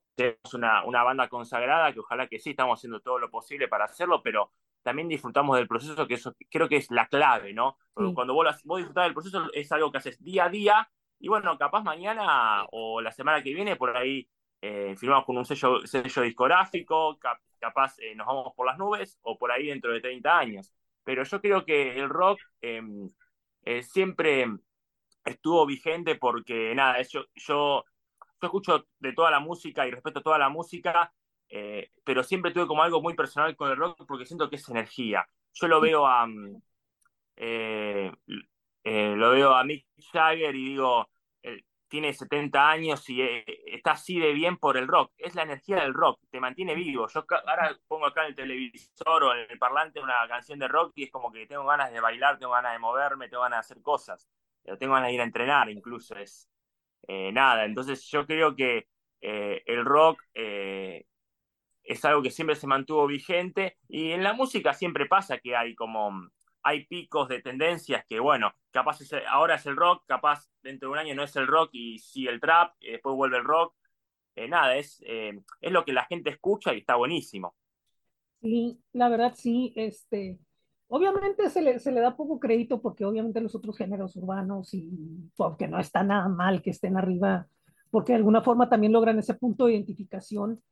una, 0.53 0.85
una 0.85 1.03
banda 1.03 1.29
consagrada, 1.29 1.93
que 1.93 2.00
ojalá 2.00 2.27
que 2.27 2.39
sí, 2.39 2.50
estamos 2.50 2.79
haciendo 2.79 3.00
todo 3.00 3.19
lo 3.19 3.31
posible 3.31 3.69
para 3.69 3.85
hacerlo, 3.85 4.23
pero 4.23 4.53
también 4.83 5.09
disfrutamos 5.09 5.57
del 5.57 5.69
proceso, 5.69 6.07
que 6.07 6.15
eso 6.15 6.35
creo 6.50 6.69
que 6.69 6.77
es 6.77 6.91
la 6.91 7.07
clave, 7.07 7.53
¿no? 7.53 7.77
Porque 7.93 8.11
sí. 8.11 8.15
cuando 8.15 8.35
vos, 8.35 8.47
vos 8.65 8.79
disfrutás 8.79 9.05
del 9.05 9.15
proceso 9.15 9.50
es 9.53 9.71
algo 9.73 9.93
que 9.93 9.99
haces 9.99 10.23
día 10.23 10.47
a 10.47 10.49
día, 10.49 10.91
y 11.21 11.29
bueno, 11.29 11.57
capaz 11.59 11.83
mañana 11.83 12.65
o 12.73 13.00
la 13.00 13.12
semana 13.12 13.43
que 13.43 13.55
viene 13.55 13.77
por 13.77 13.97
ahí 13.97 14.27
eh, 14.62 14.95
firmamos 14.97 15.25
con 15.25 15.39
un 15.39 15.45
sello, 15.45 15.87
sello 15.87 16.23
discográfico, 16.23 17.19
cap, 17.19 17.39
capaz 17.59 17.99
eh, 17.99 18.15
nos 18.15 18.27
vamos 18.27 18.53
por 18.55 18.67
las 18.67 18.79
nubes 18.79 19.19
o 19.23 19.39
por 19.39 19.53
ahí 19.53 19.67
dentro 19.69 19.93
de 19.93 20.00
30 20.00 20.39
años. 20.39 20.73
Pero 21.04 21.25
yo 21.25 21.41
creo 21.41 21.65
que 21.65 21.99
el 21.99 22.09
rock 22.09 22.41
eh, 22.63 22.83
siempre 23.83 24.47
estuvo 25.25 25.67
vigente 25.67 26.17
porque, 26.17 26.75
nada, 26.75 27.00
yo, 27.02 27.25
yo, 27.35 27.85
yo, 27.85 28.47
escucho 28.47 28.87
de 28.99 29.13
toda 29.13 29.30
la 29.30 29.41
música 29.41 29.87
y 29.87 29.91
respeto 29.91 30.23
toda 30.23 30.39
la 30.39 30.49
música, 30.49 31.13
pero 32.04 32.23
siempre 32.23 32.52
tuve 32.52 32.67
como 32.67 32.83
algo 32.83 33.02
muy 33.02 33.15
personal 33.15 33.56
con 33.56 33.71
el 33.71 33.76
rock 33.76 34.04
porque 34.06 34.26
siento 34.26 34.49
que 34.49 34.56
es 34.56 34.69
energía. 34.69 35.26
Yo 35.52 35.69
lo 35.69 35.80
veo 35.80 36.06
a... 36.06 36.26
lo 38.84 39.30
veo 39.30 39.54
a 39.54 39.64
Mick 39.64 39.86
Jagger 40.12 40.54
y 40.54 40.71
digo, 40.71 41.08
tiene 41.90 42.14
70 42.14 42.71
años 42.71 43.06
y 43.10 43.21
eh, 43.21 43.45
está 43.66 43.93
así 43.93 44.19
de 44.19 44.32
bien 44.32 44.56
por 44.56 44.76
el 44.76 44.86
rock. 44.86 45.12
Es 45.19 45.34
la 45.34 45.43
energía 45.43 45.80
del 45.80 45.93
rock, 45.93 46.21
te 46.30 46.40
mantiene 46.40 46.75
vivo. 46.75 47.08
Yo 47.08 47.26
ahora 47.47 47.76
pongo 47.88 48.06
acá 48.06 48.23
en 48.23 48.28
el 48.28 48.36
televisor 48.36 49.25
o 49.25 49.34
en 49.34 49.50
el 49.50 49.58
parlante 49.58 50.00
una 50.00 50.26
canción 50.28 50.60
de 50.60 50.69
rock 50.69 50.93
y 50.95 51.04
es 51.04 51.10
como 51.10 51.32
que 51.32 51.47
tengo 51.47 51.66
ganas 51.66 51.93
de 51.93 52.00
bailar, 52.00 52.38
tengo 52.38 52.52
ganas 52.52 52.73
de 52.73 52.78
moverme, 52.78 53.28
tengo 53.28 53.43
ganas 53.43 53.66
de 53.66 53.73
hacer 53.73 53.82
cosas. 53.82 54.28
Tengo 54.78 54.95
ganas 54.95 55.08
de 55.08 55.14
ir 55.14 55.21
a 55.21 55.25
entrenar 55.25 55.69
incluso. 55.69 56.14
Es 56.14 56.49
eh, 57.08 57.32
nada. 57.32 57.64
Entonces 57.64 58.08
yo 58.08 58.25
creo 58.25 58.54
que 58.54 58.86
eh, 59.21 59.62
el 59.66 59.84
rock 59.84 60.23
eh, 60.34 61.06
es 61.82 62.04
algo 62.04 62.23
que 62.23 62.30
siempre 62.30 62.54
se 62.54 62.69
mantuvo 62.69 63.08
vigente 63.08 63.78
y 63.88 64.12
en 64.12 64.23
la 64.23 64.32
música 64.32 64.75
siempre 64.75 65.06
pasa 65.06 65.38
que 65.38 65.56
hay 65.56 65.75
como 65.75 66.30
hay 66.63 66.87
picos 66.87 67.29
de 67.29 67.41
tendencias 67.41 68.05
que, 68.07 68.21
bueno, 68.21 68.53
capaz 68.71 69.01
es, 69.01 69.13
ahora 69.29 69.57
es 69.57 69.67
el 69.67 69.77
rock, 69.77 70.05
capaz 70.07 70.49
dentro 70.63 70.89
de 70.89 70.93
un 70.93 70.99
año 70.99 71.15
no 71.15 71.23
es 71.23 71.35
el 71.37 71.47
rock 71.47 71.71
y 71.73 71.99
sí 71.99 72.27
el 72.27 72.41
trap, 72.41 72.75
y 72.81 72.93
después 72.93 73.15
vuelve 73.17 73.39
el 73.39 73.45
rock. 73.45 73.75
Eh, 74.37 74.49
nada, 74.49 74.77
es, 74.77 75.03
eh, 75.07 75.39
es 75.61 75.73
lo 75.73 75.85
que 75.85 75.93
la 75.93 76.05
gente 76.05 76.31
escucha 76.31 76.75
y 76.75 76.79
está 76.79 76.97
buenísimo. 76.97 77.55
Sí, 78.41 78.81
la 78.93 79.09
verdad 79.09 79.35
sí, 79.37 79.73
este, 79.77 80.39
obviamente 80.89 81.51
se 81.51 81.63
le, 81.63 81.79
se 81.79 81.93
le 81.93 82.01
da 82.01 82.17
poco 82.17 82.41
crédito 82.41 82.81
porque 82.81 83.05
obviamente 83.05 83.41
los 83.41 83.55
otros 83.55 83.77
géneros 83.77 84.17
urbanos 84.17 84.73
y 84.73 85.31
porque 85.37 85.69
no 85.69 85.79
está 85.79 86.03
nada 86.03 86.29
mal 86.29 86.63
que 86.63 86.71
estén 86.71 86.97
arriba, 86.97 87.49
porque 87.91 88.13
de 88.13 88.19
alguna 88.19 88.43
forma 88.43 88.69
también 88.69 88.93
logran 88.93 89.19
ese 89.19 89.35
punto 89.35 89.67
de 89.67 89.75
identificación, 89.75 90.63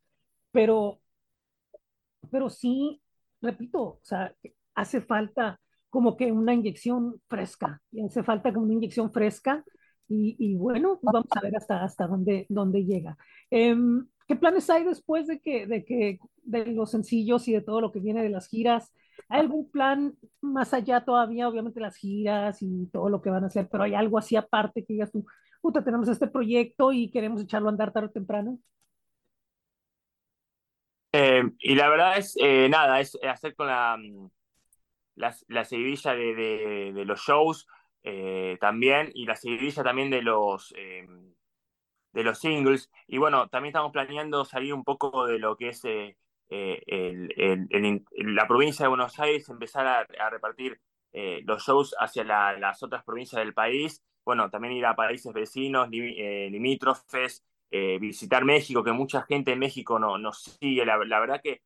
pero, 0.50 1.00
pero 2.30 2.48
sí, 2.48 3.02
repito, 3.40 3.82
o 3.82 4.00
sea, 4.02 4.34
hace 4.74 5.00
falta 5.02 5.60
como 5.98 6.16
que 6.16 6.30
una 6.30 6.54
inyección 6.54 7.20
fresca, 7.26 7.82
y 7.90 8.00
hace 8.02 8.22
falta 8.22 8.52
como 8.52 8.66
una 8.66 8.74
inyección 8.74 9.10
fresca 9.10 9.64
y, 10.06 10.36
y 10.38 10.54
bueno, 10.54 11.00
pues 11.02 11.12
vamos 11.12 11.26
a 11.34 11.40
ver 11.40 11.56
hasta, 11.56 11.82
hasta 11.82 12.06
dónde, 12.06 12.46
dónde 12.48 12.84
llega. 12.84 13.18
Eh, 13.50 13.74
¿Qué 14.28 14.36
planes 14.36 14.70
hay 14.70 14.84
después 14.84 15.26
de 15.26 15.40
que, 15.40 15.66
de 15.66 15.84
que 15.84 16.20
de 16.44 16.66
los 16.66 16.92
sencillos 16.92 17.48
y 17.48 17.52
de 17.52 17.62
todo 17.62 17.80
lo 17.80 17.90
que 17.90 17.98
viene 17.98 18.22
de 18.22 18.28
las 18.28 18.46
giras? 18.46 18.94
¿Hay 19.28 19.40
algún 19.40 19.68
plan 19.72 20.14
más 20.40 20.72
allá 20.72 21.04
todavía, 21.04 21.48
obviamente 21.48 21.80
las 21.80 21.96
giras 21.96 22.62
y 22.62 22.86
todo 22.92 23.08
lo 23.08 23.20
que 23.20 23.30
van 23.30 23.42
a 23.42 23.48
hacer, 23.48 23.68
pero 23.68 23.82
hay 23.82 23.94
algo 23.94 24.18
así 24.18 24.36
aparte 24.36 24.84
que 24.84 24.92
digas 24.92 25.10
tú, 25.10 25.26
puta, 25.60 25.82
tenemos 25.82 26.08
este 26.08 26.28
proyecto 26.28 26.92
y 26.92 27.10
queremos 27.10 27.42
echarlo 27.42 27.70
a 27.70 27.72
andar 27.72 27.92
tarde 27.92 28.06
o 28.06 28.12
temprano? 28.12 28.60
Eh, 31.10 31.42
y 31.58 31.74
la 31.74 31.88
verdad 31.88 32.18
es, 32.18 32.36
eh, 32.40 32.68
nada, 32.68 33.00
es 33.00 33.18
hacer 33.24 33.56
con 33.56 33.66
la, 33.66 33.98
la, 35.18 35.34
la 35.48 35.64
seguidilla 35.64 36.14
de, 36.14 36.34
de, 36.94 37.04
los 37.04 37.20
shows 37.20 37.66
eh, 38.04 38.56
también 38.60 39.10
y 39.14 39.26
la 39.26 39.36
seguidilla 39.36 39.82
también 39.82 40.10
de 40.10 40.22
los, 40.22 40.72
eh, 40.76 41.06
de 42.12 42.22
los 42.22 42.38
singles. 42.38 42.90
Y 43.06 43.18
bueno, 43.18 43.48
también 43.48 43.70
estamos 43.70 43.92
planeando 43.92 44.44
salir 44.44 44.72
un 44.72 44.84
poco 44.84 45.26
de 45.26 45.38
lo 45.38 45.56
que 45.56 45.68
es 45.70 45.84
eh, 45.84 46.16
el, 46.48 47.34
el, 47.36 48.04
la 48.34 48.46
provincia 48.46 48.84
de 48.84 48.88
Buenos 48.88 49.18
Aires, 49.18 49.48
empezar 49.48 49.86
a, 49.86 50.30
repartir 50.30 50.80
los 51.44 51.64
shows 51.64 51.96
hacia 51.98 52.22
la, 52.22 52.56
las 52.58 52.82
otras 52.82 53.02
provincias 53.04 53.40
del 53.40 53.54
país. 53.54 54.02
Bueno, 54.24 54.50
también 54.50 54.74
ir 54.74 54.86
a 54.86 54.94
países 54.94 55.32
vecinos, 55.32 55.88
limítrofes, 55.90 57.44
visitar 57.70 58.44
México, 58.44 58.84
que 58.84 58.92
mucha 58.92 59.22
gente 59.22 59.52
en 59.52 59.58
México 59.58 59.98
no, 59.98 60.16
nos 60.16 60.42
sigue. 60.60 60.86
La 60.86 60.96
verdad 60.96 61.40
que 61.42 61.62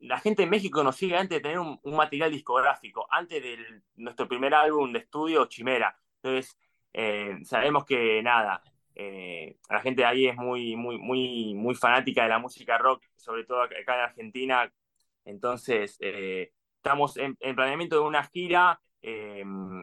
la 0.00 0.18
gente 0.18 0.42
en 0.44 0.50
México 0.50 0.82
nos 0.82 0.96
sigue 0.96 1.16
antes 1.16 1.38
de 1.38 1.40
tener 1.40 1.58
un, 1.58 1.78
material 1.84 2.30
discográfico, 2.30 3.06
antes 3.10 3.42
de 3.42 3.82
nuestro 3.96 4.26
primer 4.26 4.54
álbum 4.54 4.92
de 4.92 5.00
estudio, 5.00 5.46
Chimera. 5.46 5.96
Entonces, 6.22 6.58
eh, 6.92 7.38
sabemos 7.44 7.84
que 7.84 8.22
nada, 8.22 8.62
eh, 8.94 9.58
la 9.68 9.80
gente 9.80 10.04
ahí 10.04 10.26
es 10.26 10.36
muy, 10.36 10.74
muy, 10.76 10.98
muy, 10.98 11.54
muy 11.54 11.74
fanática 11.74 12.22
de 12.22 12.30
la 12.30 12.38
música 12.38 12.78
rock, 12.78 13.04
sobre 13.16 13.44
todo 13.44 13.62
acá 13.62 13.76
en 13.94 14.00
Argentina. 14.00 14.72
Entonces, 15.24 15.98
eh, 16.00 16.52
estamos 16.76 17.16
en, 17.18 17.36
en, 17.40 17.54
planeamiento 17.54 17.96
de 17.96 18.02
una 18.02 18.24
gira, 18.24 18.80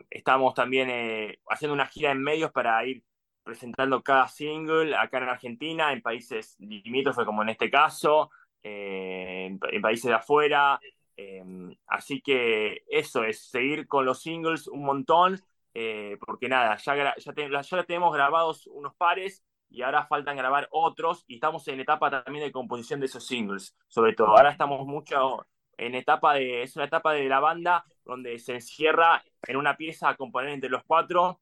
estamos 0.10 0.54
también 0.54 1.36
haciendo 1.50 1.74
una 1.74 1.88
gira 1.88 2.12
en 2.12 2.22
medios 2.22 2.52
para 2.52 2.86
ir 2.86 3.04
presentando 3.44 4.04
cada 4.04 4.28
single 4.28 4.96
acá 4.96 5.18
en 5.18 5.30
Argentina, 5.30 5.92
en 5.92 6.04
países 6.04 6.56
limítrofes 6.60 7.26
como 7.26 7.42
en 7.42 7.50
este 7.50 7.72
caso, 7.72 8.30
en, 8.64 9.60
en, 9.72 9.82
países 9.82 10.10
de 10.10 10.14
afuera. 10.14 10.80
Eh, 11.16 11.44
así 11.88 12.22
que 12.22 12.84
eso 12.88 13.24
es 13.24 13.50
seguir 13.50 13.88
con 13.88 14.06
los 14.06 14.22
singles 14.22 14.68
un 14.68 14.84
montón, 14.84 15.42
eh, 15.74 16.18
porque 16.26 16.48
nada, 16.48 16.78
ya, 16.78 17.16
ya, 17.18 17.34
te, 17.34 17.50
ya 17.50 17.84
tenemos 17.84 18.14
grabados 18.14 18.68
unos 18.68 18.96
pares 18.96 19.44
y 19.70 19.82
ahora 19.82 20.06
faltan 20.06 20.38
grabar 20.38 20.68
otros 20.72 21.26
y 21.28 21.36
estamos 21.36 21.68
en 21.68 21.80
etapa 21.80 22.24
también 22.24 22.46
de 22.46 22.52
composición 22.52 23.00
de 23.00 23.08
esos 23.08 23.26
singles, 23.26 23.76
sobre 23.88 24.14
todo. 24.14 24.28
Ahora 24.28 24.52
estamos 24.52 24.86
mucho 24.86 25.46
en 25.78 25.96
etapa 25.96 26.36
de, 26.36 26.64
es 26.64 26.76
una 26.76 26.86
etapa 26.86 27.14
de 27.14 27.28
la 27.28 27.40
banda 27.40 27.86
donde 28.06 28.38
se 28.40 28.56
encierra 28.56 29.24
en 29.48 29.58
una 29.58 29.76
pieza 29.76 30.10
a 30.10 30.16
componer 30.16 30.52
entre 30.52 30.70
los 30.70 30.84
cuatro 30.84 31.42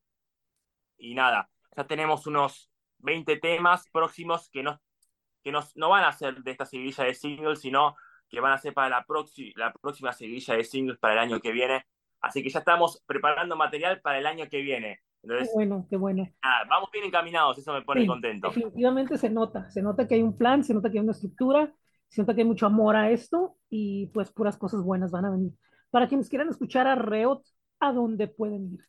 y 0.97 1.13
nada, 1.13 1.49
ya 1.75 1.85
tenemos 1.85 2.27
unos 2.27 2.69
20 2.99 3.37
temas 3.37 3.87
próximos 3.91 4.49
que, 4.49 4.63
no, 4.63 4.81
que 5.45 5.51
nos, 5.51 5.77
no 5.77 5.89
van 5.89 6.03
a 6.03 6.11
ser 6.11 6.41
de 6.41 6.51
esta 6.51 6.65
seguidilla 6.65 7.03
de 7.03 7.13
singles, 7.13 7.61
sino 7.61 7.95
que 8.27 8.39
van 8.39 8.51
a 8.51 8.57
ser 8.57 8.73
para 8.73 8.89
la, 8.89 9.05
la 9.55 9.73
próxima 9.73 10.11
seguidilla 10.11 10.55
de 10.55 10.63
singles 10.63 10.97
para 10.97 11.13
el 11.13 11.19
año 11.19 11.39
que 11.39 11.51
viene. 11.51 11.85
Así 12.19 12.41
que 12.41 12.49
ya 12.49 12.59
estamos 12.59 13.03
preparando 13.05 13.55
material 13.55 14.01
para 14.01 14.17
el 14.17 14.25
año 14.25 14.49
que 14.49 14.61
viene. 14.61 15.01
qué 15.21 15.45
bueno, 15.53 15.85
qué 15.87 15.97
bueno. 15.97 16.27
vamos 16.67 16.89
bien 16.91 17.05
encaminados, 17.05 17.59
eso 17.59 17.73
me 17.73 17.83
pone 17.83 18.07
contento. 18.07 18.47
Definitivamente 18.47 19.19
se 19.19 19.29
nota, 19.29 19.69
se 19.69 19.83
nota 19.83 20.07
que 20.07 20.15
hay 20.15 20.23
un 20.23 20.35
plan, 20.35 20.63
se 20.63 20.73
nota 20.73 20.89
que 20.89 20.97
hay 20.97 21.03
una 21.03 21.11
estructura, 21.11 21.71
se 22.07 22.21
nota 22.21 22.33
que 22.33 22.41
hay 22.41 22.47
mucho 22.47 22.65
amor 22.65 22.95
a 22.95 23.11
esto 23.11 23.57
y 23.69 24.07
pues 24.07 24.31
puras 24.31 24.57
cosas 24.57 24.81
buenas 24.81 25.11
van 25.11 25.25
a 25.25 25.29
venir. 25.29 25.53
Para 25.91 26.07
quienes 26.07 26.27
quieran 26.27 26.49
escuchar 26.49 26.87
a 26.87 26.95
Reot, 26.95 27.45
¿a 27.79 27.93
dónde 27.93 28.27
pueden 28.27 28.73
ir? 28.73 28.79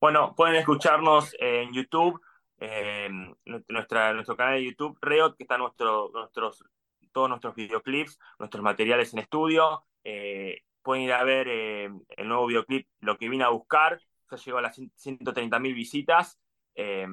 Bueno, 0.00 0.36
pueden 0.36 0.54
escucharnos 0.54 1.34
en 1.40 1.72
YouTube, 1.72 2.20
en 2.58 3.36
nuestra, 3.68 4.12
nuestro 4.14 4.36
canal 4.36 4.54
de 4.54 4.64
YouTube, 4.64 4.98
Reot, 5.00 5.36
que 5.36 5.44
está 5.44 5.58
nuestro, 5.58 6.10
nuestros, 6.12 6.64
todos 7.12 7.28
nuestros 7.28 7.54
videoclips, 7.54 8.18
nuestros 8.38 8.62
materiales 8.62 9.12
en 9.12 9.20
estudio. 9.20 9.84
Eh, 10.04 10.62
pueden 10.82 11.04
ir 11.04 11.12
a 11.12 11.24
ver 11.24 11.48
eh, 11.48 11.90
el 12.16 12.28
nuevo 12.28 12.46
videoclip 12.46 12.86
Lo 13.00 13.18
que 13.18 13.28
vine 13.28 13.44
a 13.44 13.48
buscar, 13.48 14.00
ya 14.30 14.36
llegó 14.36 14.58
a 14.58 14.62
las 14.62 14.80
130 14.94 15.58
mil 15.58 15.74
visitas. 15.74 16.38
Eh, 16.74 17.06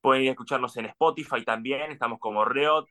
pueden 0.00 0.22
ir 0.22 0.28
a 0.28 0.32
escucharnos 0.32 0.76
en 0.76 0.86
Spotify 0.86 1.44
también, 1.44 1.90
estamos 1.90 2.18
como 2.18 2.44
Reot. 2.44 2.88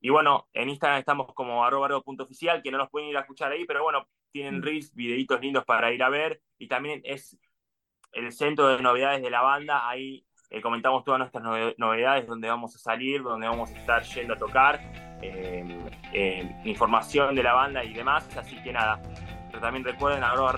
y 0.00 0.08
bueno, 0.08 0.48
en 0.52 0.70
Instagram 0.70 1.00
estamos 1.00 1.32
como 1.34 1.64
arroba 1.64 1.88
oficial, 1.98 2.62
que 2.62 2.70
no 2.70 2.78
nos 2.78 2.90
pueden 2.90 3.08
ir 3.08 3.16
a 3.16 3.20
escuchar 3.20 3.52
ahí, 3.52 3.64
pero 3.66 3.82
bueno, 3.82 4.08
tienen 4.32 4.58
mm. 4.60 4.62
reels, 4.62 4.94
videitos 4.94 5.40
lindos 5.40 5.64
para 5.64 5.92
ir 5.92 6.02
a 6.02 6.08
ver. 6.08 6.40
Y 6.58 6.68
también 6.68 7.00
es 7.04 7.38
el 8.12 8.32
centro 8.32 8.68
de 8.68 8.82
novedades 8.82 9.22
de 9.22 9.30
la 9.30 9.42
banda. 9.42 9.88
Ahí 9.88 10.26
eh, 10.50 10.60
comentamos 10.60 11.04
todas 11.04 11.18
nuestras 11.18 11.42
novedades, 11.76 12.26
donde 12.26 12.48
vamos 12.48 12.74
a 12.74 12.78
salir, 12.78 13.22
donde 13.22 13.48
vamos 13.48 13.70
a 13.70 13.78
estar 13.78 14.02
yendo 14.02 14.34
a 14.34 14.36
tocar, 14.36 14.80
em, 15.22 15.80
em, 16.12 16.66
información 16.66 17.34
de 17.34 17.42
la 17.42 17.52
banda 17.52 17.84
y 17.84 17.92
demás. 17.92 18.28
Así 18.36 18.56
que 18.62 18.72
nada, 18.72 19.00
pero 19.50 19.60
también 19.60 19.84
recuerden 19.84 20.22
arroba 20.22 20.54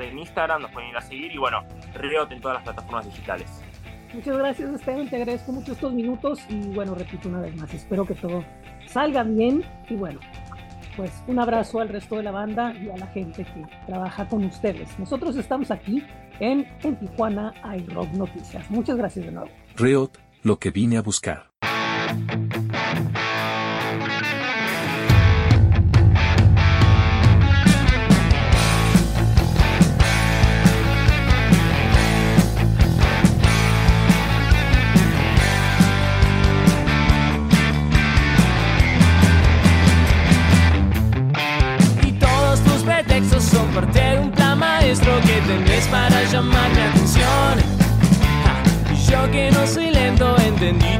en 0.00 0.18
Instagram, 0.18 0.62
nos 0.62 0.70
pueden 0.70 0.90
ir 0.90 0.96
a 0.96 1.00
seguir 1.00 1.32
y 1.32 1.38
bueno, 1.38 1.64
Reot 1.94 2.30
en 2.32 2.40
todas 2.40 2.56
las 2.56 2.64
plataformas 2.64 3.06
digitales. 3.06 3.64
Muchas 4.14 4.38
gracias, 4.38 4.70
Esteban. 4.70 5.08
Te 5.10 5.16
agradezco 5.16 5.52
mucho 5.52 5.72
estos 5.72 5.92
minutos 5.92 6.40
y 6.48 6.68
bueno, 6.68 6.94
repito 6.94 7.28
una 7.28 7.40
vez 7.40 7.54
más, 7.56 7.72
espero 7.74 8.06
que 8.06 8.14
todo 8.14 8.42
salga 8.86 9.22
bien 9.22 9.62
y 9.90 9.96
bueno, 9.96 10.20
pues 10.96 11.22
un 11.26 11.38
abrazo 11.38 11.80
al 11.80 11.90
resto 11.90 12.16
de 12.16 12.22
la 12.22 12.30
banda 12.30 12.72
y 12.74 12.88
a 12.88 12.96
la 12.96 13.06
gente 13.08 13.44
que 13.44 13.66
trabaja 13.86 14.26
con 14.26 14.44
ustedes. 14.44 14.98
Nosotros 14.98 15.36
estamos 15.36 15.70
aquí 15.70 16.02
en, 16.40 16.66
Tijuana 16.98 17.54
iRock 17.76 18.12
Noticias. 18.12 18.70
Muchas 18.70 18.96
gracias 18.96 19.26
de 19.26 19.32
nuevo. 19.32 19.50
Reot, 19.76 20.18
lo 20.42 20.58
que 20.58 20.70
vine 20.70 20.96
a 20.96 21.02
buscar. 21.02 21.50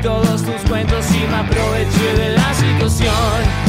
Todos 0.02 0.42
tus 0.42 0.60
cuentos 0.68 1.06
y 1.10 1.26
me 1.28 1.36
aproveché 1.36 2.14
de 2.14 2.30
la 2.30 2.54
situación. 2.54 3.67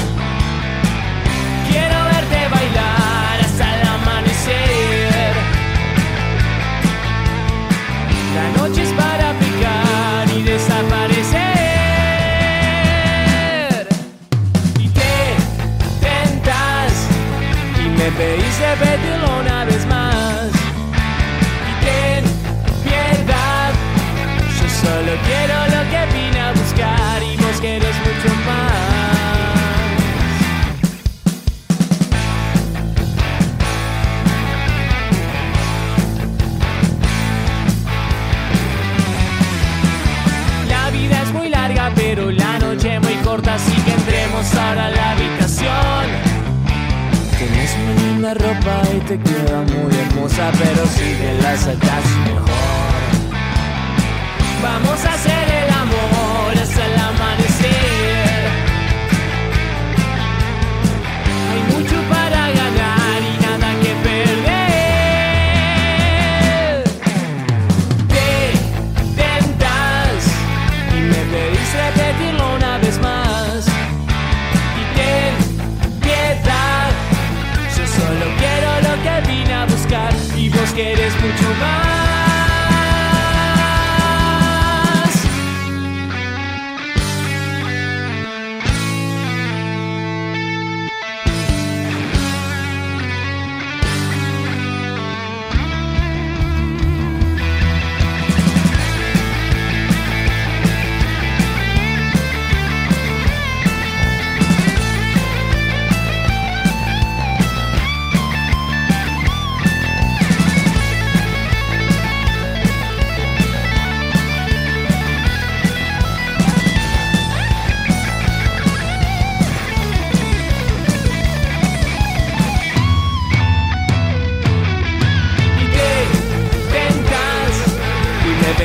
Te 49.09 49.17
queda 49.17 49.61
muy 49.61 49.91
hermosa, 49.91 50.51
pero 50.51 50.85
sigue 50.85 51.33
la 51.41 51.57
sacas 51.57 52.05
mejor. 52.25 52.45
Vamos 54.61 55.03
a 55.03 55.13
hacer 55.15 55.28
vos 80.69 80.73
querés 80.73 81.13
mucho 81.21 81.49
más. 81.59 81.88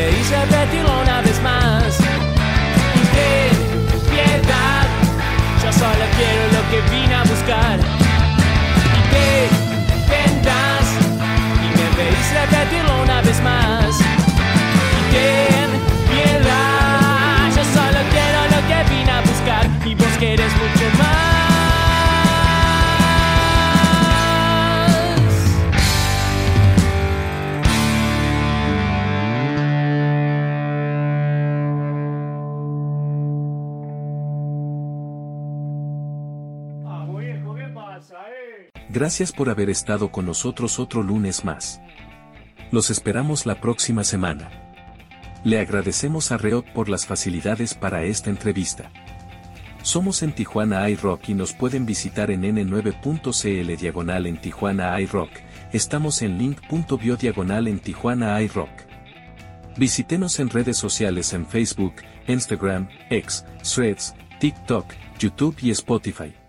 queréis 0.04 0.30
repetirlo 0.30 1.00
una 1.00 1.20
vez 1.22 1.40
más. 1.42 1.98
Y 2.94 3.04
ten 3.14 3.54
piedad, 4.10 4.86
yo 5.62 5.72
solo 5.72 6.04
quiero 6.16 6.44
lo 6.52 6.62
que 6.70 6.80
vine 6.94 7.14
a 7.14 7.22
buscar. 7.22 7.78
Y 8.88 9.00
te 9.12 9.48
vendrás 10.10 10.86
y 11.62 11.68
me 11.76 11.86
veis 11.96 12.26
repetirlo 12.40 13.02
una 13.02 13.22
vez 13.22 13.40
más. 13.42 14.23
Gracias 38.94 39.32
por 39.32 39.50
haber 39.50 39.70
estado 39.70 40.12
con 40.12 40.24
nosotros 40.24 40.78
otro 40.78 41.02
lunes 41.02 41.44
más. 41.44 41.80
Los 42.70 42.90
esperamos 42.90 43.44
la 43.44 43.60
próxima 43.60 44.04
semana. 44.04 44.48
Le 45.42 45.58
agradecemos 45.58 46.30
a 46.30 46.36
Reot 46.36 46.64
por 46.72 46.88
las 46.88 47.04
facilidades 47.04 47.74
para 47.74 48.04
esta 48.04 48.30
entrevista. 48.30 48.92
Somos 49.82 50.22
en 50.22 50.32
Tijuana 50.32 50.88
iRock 50.88 51.28
y 51.28 51.34
nos 51.34 51.54
pueden 51.54 51.86
visitar 51.86 52.30
en 52.30 52.42
n9.cl 52.42 53.76
diagonal 53.76 54.26
en 54.28 54.40
Tijuana 54.40 55.00
iRock. 55.00 55.30
Estamos 55.72 56.22
en 56.22 56.38
link.bio 56.38 57.16
diagonal 57.16 57.66
en 57.66 57.80
Tijuana 57.80 58.40
iRock. 58.42 58.70
Visítenos 59.76 60.38
en 60.38 60.50
redes 60.50 60.76
sociales 60.76 61.32
en 61.32 61.48
Facebook, 61.48 61.94
Instagram, 62.28 62.88
X, 63.10 63.44
Threads, 63.60 64.14
TikTok, 64.38 64.86
YouTube 65.18 65.56
y 65.62 65.72
Spotify. 65.72 66.43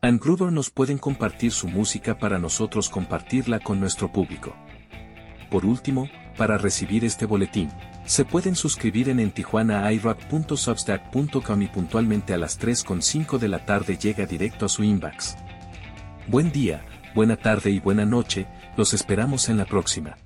And 0.00 0.22
Gruber 0.22 0.52
nos 0.52 0.70
pueden 0.70 0.98
compartir 0.98 1.50
su 1.50 1.66
música 1.66 2.16
para 2.18 2.38
nosotros 2.38 2.88
compartirla 2.88 3.58
con 3.58 3.80
nuestro 3.80 4.12
público. 4.12 4.54
Por 5.50 5.66
último, 5.66 6.08
para 6.36 6.56
recibir 6.56 7.04
este 7.04 7.26
boletín, 7.26 7.68
se 8.04 8.24
pueden 8.24 8.54
suscribir 8.54 9.08
en 9.08 9.18
entijuanairock.substack.com 9.18 11.62
y 11.62 11.66
puntualmente 11.66 12.32
a 12.32 12.38
las 12.38 12.60
3.5 12.60 13.38
de 13.38 13.48
la 13.48 13.66
tarde 13.66 13.96
llega 13.96 14.24
directo 14.24 14.66
a 14.66 14.68
su 14.68 14.84
inbox. 14.84 15.34
Buen 16.28 16.52
día, 16.52 16.84
buena 17.14 17.36
tarde 17.36 17.70
y 17.70 17.80
buena 17.80 18.04
noche, 18.04 18.46
los 18.76 18.94
esperamos 18.94 19.48
en 19.48 19.58
la 19.58 19.64
próxima. 19.64 20.16